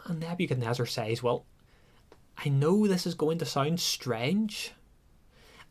And 0.07 0.21
Nebuchadnezzar 0.21 0.87
says, 0.87 1.23
Well, 1.23 1.47
I 2.37 2.49
know 2.49 2.88
this 2.88 3.07
is 3.07 3.14
going 3.14 3.38
to 3.38 3.47
sound 3.47 3.79
strange. 3.79 4.73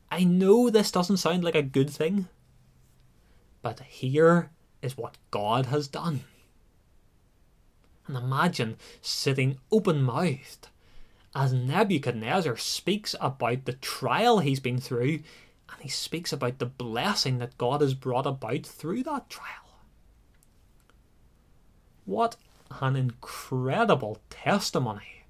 I 0.10 0.24
know 0.24 0.70
this 0.70 0.92
doesn't 0.92 1.18
sound 1.18 1.44
like 1.44 1.56
a 1.56 1.62
good 1.62 1.90
thing. 1.90 2.30
But 3.62 3.82
here 3.82 4.52
is 4.82 4.98
what 4.98 5.18
God 5.30 5.66
has 5.68 5.90
done. 5.90 6.22
And 8.08 8.18
imagine 8.18 8.78
sitting 9.02 9.60
open 9.72 10.04
mouthed 10.04 10.68
as 11.36 11.54
Nebuchadnezzar 11.54 12.58
speaks 12.58 13.16
about 13.20 13.66
the 13.66 13.74
trial 13.74 14.40
he's 14.40 14.60
been 14.60 14.80
through 14.80 15.20
and 15.70 15.82
he 15.82 15.90
speaks 15.90 16.32
about 16.32 16.60
the 16.60 16.66
blessing 16.66 17.40
that 17.40 17.58
God 17.58 17.82
has 17.82 17.94
brought 17.94 18.28
about 18.28 18.66
through 18.66 19.04
that 19.04 19.30
trial. 19.30 19.80
What 22.06 22.36
an 22.82 22.96
incredible 22.96 24.20
testimony 24.30 25.26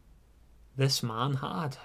this 0.76 1.04
man 1.04 1.36
had. 1.36 1.78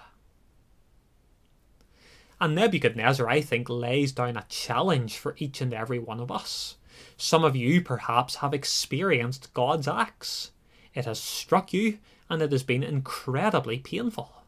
And 2.40 2.55
Nebuchadnezzar, 2.55 3.29
I 3.29 3.40
think, 3.40 3.68
lays 3.68 4.12
down 4.12 4.37
a 4.37 4.46
challenge 4.48 5.18
for 5.18 5.35
each 5.38 5.61
and 5.61 5.74
every 5.74 5.98
one 5.98 6.20
of 6.20 6.31
us. 6.31 6.77
Some 7.16 7.44
of 7.44 7.57
you 7.57 7.83
perhaps 7.83 8.37
have 8.37 8.55
experienced 8.55 9.53
God's 9.55 9.88
axe. 9.88 10.53
It 10.94 11.05
has 11.05 11.20
struck 11.20 11.72
you 11.72 11.98
and 12.31 12.42
it 12.42 12.53
has 12.53 12.62
been 12.62 12.83
incredibly 12.83 13.79
painful. 13.79 14.42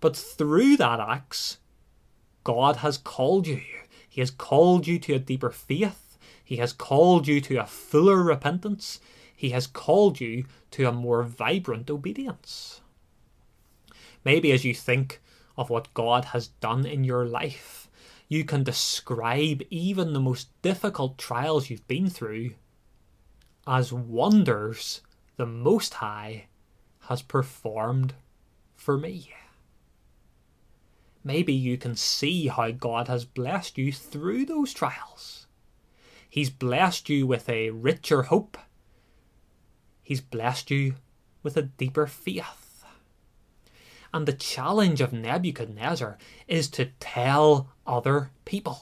But 0.00 0.16
through 0.16 0.76
that 0.78 1.00
axe, 1.00 1.58
God 2.42 2.76
has 2.76 2.98
called 2.98 3.46
you. 3.46 3.62
He 4.08 4.20
has 4.20 4.30
called 4.30 4.86
you 4.86 4.98
to 5.00 5.14
a 5.14 5.18
deeper 5.18 5.50
faith. 5.50 6.18
He 6.44 6.56
has 6.56 6.72
called 6.72 7.26
you 7.26 7.40
to 7.42 7.56
a 7.56 7.66
fuller 7.66 8.22
repentance. 8.22 9.00
He 9.34 9.50
has 9.50 9.66
called 9.66 10.20
you 10.20 10.44
to 10.72 10.86
a 10.86 10.92
more 10.92 11.22
vibrant 11.22 11.90
obedience. 11.90 12.80
Maybe 14.24 14.52
as 14.52 14.64
you 14.64 14.74
think 14.74 15.20
of 15.56 15.70
what 15.70 15.92
God 15.94 16.26
has 16.26 16.48
done 16.48 16.86
in 16.86 17.04
your 17.04 17.24
life, 17.24 17.88
you 18.28 18.44
can 18.44 18.64
describe 18.64 19.62
even 19.70 20.12
the 20.12 20.20
most 20.20 20.48
difficult 20.62 21.18
trials 21.18 21.70
you've 21.70 21.86
been 21.88 22.08
through 22.08 22.52
as 23.66 23.92
wonders 23.92 25.00
the 25.36 25.46
Most 25.46 25.94
High 25.94 26.46
has 27.08 27.22
performed 27.22 28.14
for 28.74 28.96
me. 28.96 29.32
Maybe 31.22 31.52
you 31.52 31.78
can 31.78 31.96
see 31.96 32.48
how 32.48 32.70
God 32.70 33.08
has 33.08 33.24
blessed 33.24 33.78
you 33.78 33.92
through 33.92 34.44
those 34.44 34.74
trials. 34.74 35.46
He's 36.28 36.50
blessed 36.50 37.08
you 37.08 37.26
with 37.26 37.48
a 37.48 37.70
richer 37.70 38.24
hope. 38.24 38.58
He's 40.02 40.20
blessed 40.20 40.70
you 40.70 40.96
with 41.42 41.56
a 41.56 41.62
deeper 41.62 42.06
faith. 42.06 42.84
And 44.12 44.26
the 44.26 44.32
challenge 44.32 45.00
of 45.00 45.12
Nebuchadnezzar 45.12 46.18
is 46.46 46.68
to 46.70 46.86
tell 47.00 47.70
other 47.86 48.30
people. 48.44 48.80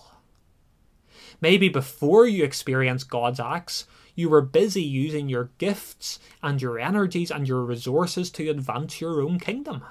Maybe 1.40 1.68
before 1.68 2.26
you 2.26 2.44
experience 2.44 3.04
God's 3.04 3.40
acts, 3.40 3.86
you 4.14 4.28
were 4.28 4.42
busy 4.42 4.82
using 4.82 5.28
your 5.28 5.50
gifts 5.58 6.18
and 6.42 6.60
your 6.60 6.78
energies 6.78 7.30
and 7.30 7.48
your 7.48 7.64
resources 7.64 8.30
to 8.32 8.48
advance 8.48 9.00
your 9.00 9.20
own 9.20 9.38
kingdom. 9.38 9.82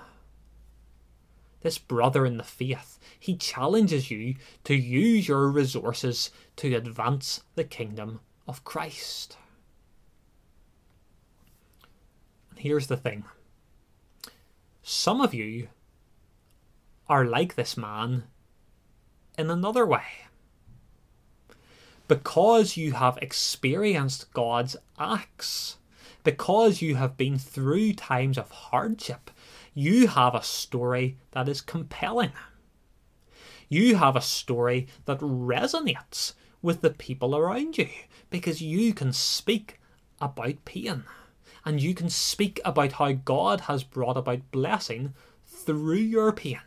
This 1.61 1.77
brother 1.77 2.25
in 2.25 2.37
the 2.37 2.43
faith, 2.43 2.97
he 3.19 3.35
challenges 3.35 4.09
you 4.09 4.35
to 4.63 4.75
use 4.75 5.27
your 5.27 5.47
resources 5.47 6.31
to 6.57 6.73
advance 6.73 7.41
the 7.55 7.63
kingdom 7.63 8.19
of 8.47 8.63
Christ. 8.63 9.37
Here's 12.55 12.87
the 12.87 12.97
thing 12.97 13.25
some 14.83 15.21
of 15.21 15.33
you 15.33 15.67
are 17.07 17.25
like 17.25 17.55
this 17.55 17.77
man 17.77 18.23
in 19.37 19.49
another 19.49 19.85
way. 19.85 20.03
Because 22.11 22.75
you 22.75 22.91
have 22.91 23.17
experienced 23.21 24.33
God's 24.33 24.75
acts, 24.99 25.77
because 26.25 26.81
you 26.81 26.95
have 26.95 27.15
been 27.15 27.37
through 27.37 27.93
times 27.93 28.37
of 28.37 28.51
hardship, 28.51 29.31
you 29.73 30.07
have 30.07 30.35
a 30.35 30.43
story 30.43 31.15
that 31.31 31.47
is 31.47 31.61
compelling. 31.61 32.33
You 33.69 33.95
have 33.95 34.17
a 34.17 34.21
story 34.21 34.87
that 35.05 35.19
resonates 35.19 36.33
with 36.61 36.81
the 36.81 36.89
people 36.89 37.33
around 37.33 37.77
you 37.77 37.87
because 38.29 38.61
you 38.61 38.93
can 38.93 39.13
speak 39.13 39.79
about 40.19 40.65
pain 40.65 41.05
and 41.63 41.81
you 41.81 41.93
can 41.93 42.09
speak 42.09 42.59
about 42.65 42.91
how 42.91 43.13
God 43.13 43.61
has 43.61 43.85
brought 43.85 44.17
about 44.17 44.51
blessing 44.51 45.13
through 45.45 45.95
your 45.95 46.33
pain. 46.33 46.59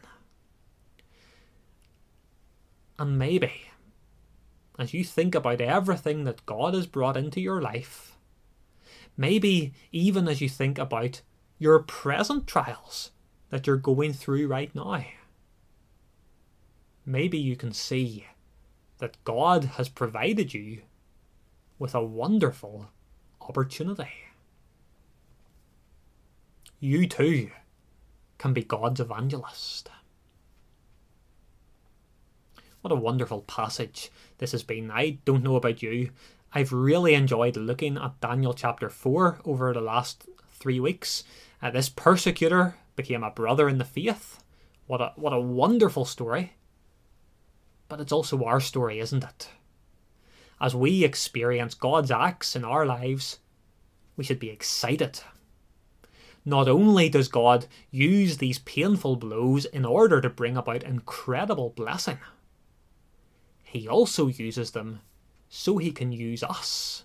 And 2.98 3.18
maybe, 3.18 3.52
as 4.78 4.92
you 4.92 5.04
think 5.04 5.34
about 5.34 5.60
everything 5.60 6.24
that 6.24 6.46
God 6.46 6.74
has 6.74 6.86
brought 6.86 7.16
into 7.16 7.40
your 7.40 7.60
life, 7.60 8.16
maybe 9.16 9.72
even 9.92 10.28
as 10.28 10.40
you 10.40 10.48
think 10.48 10.78
about 10.78 11.22
your 11.58 11.78
present 11.78 12.46
trials 12.46 13.12
that 13.50 13.66
you're 13.66 13.76
going 13.76 14.12
through 14.12 14.48
right 14.48 14.74
now, 14.74 15.04
maybe 17.06 17.38
you 17.38 17.56
can 17.56 17.72
see 17.72 18.26
that 18.98 19.22
God 19.24 19.64
has 19.76 19.88
provided 19.88 20.54
you 20.54 20.82
with 21.78 21.94
a 21.94 22.02
wonderful 22.02 22.88
opportunity. 23.40 24.08
You 26.80 27.06
too 27.06 27.50
can 28.38 28.52
be 28.52 28.62
God's 28.62 29.00
evangelist. 29.00 29.88
What 32.84 32.92
a 32.92 32.96
wonderful 32.96 33.40
passage 33.40 34.10
this 34.36 34.52
has 34.52 34.62
been. 34.62 34.90
I 34.90 35.16
don't 35.24 35.42
know 35.42 35.56
about 35.56 35.82
you. 35.82 36.10
I've 36.52 36.70
really 36.70 37.14
enjoyed 37.14 37.56
looking 37.56 37.96
at 37.96 38.20
Daniel 38.20 38.52
chapter 38.52 38.90
4 38.90 39.40
over 39.46 39.72
the 39.72 39.80
last 39.80 40.28
three 40.50 40.78
weeks. 40.78 41.24
Uh, 41.62 41.70
this 41.70 41.88
persecutor 41.88 42.74
became 42.94 43.24
a 43.24 43.30
brother 43.30 43.70
in 43.70 43.78
the 43.78 43.86
faith. 43.86 44.44
What 44.86 45.00
a, 45.00 45.12
what 45.16 45.32
a 45.32 45.40
wonderful 45.40 46.04
story. 46.04 46.56
But 47.88 48.02
it's 48.02 48.12
also 48.12 48.44
our 48.44 48.60
story, 48.60 48.98
isn't 49.00 49.24
it? 49.24 49.48
As 50.60 50.76
we 50.76 51.04
experience 51.04 51.72
God's 51.72 52.10
acts 52.10 52.54
in 52.54 52.66
our 52.66 52.84
lives, 52.84 53.38
we 54.14 54.24
should 54.24 54.38
be 54.38 54.50
excited. 54.50 55.20
Not 56.44 56.68
only 56.68 57.08
does 57.08 57.28
God 57.28 57.64
use 57.90 58.36
these 58.36 58.58
painful 58.58 59.16
blows 59.16 59.64
in 59.64 59.86
order 59.86 60.20
to 60.20 60.28
bring 60.28 60.58
about 60.58 60.82
incredible 60.82 61.70
blessing, 61.70 62.18
he 63.74 63.88
also 63.88 64.28
uses 64.28 64.70
them 64.70 65.00
so 65.48 65.78
he 65.78 65.90
can 65.90 66.12
use 66.12 66.42
us 66.42 67.04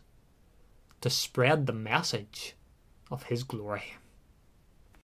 to 1.01 1.09
spread 1.09 1.65
the 1.65 1.73
message 1.73 2.55
of 3.09 3.23
his 3.23 3.43
glory. 3.43 3.95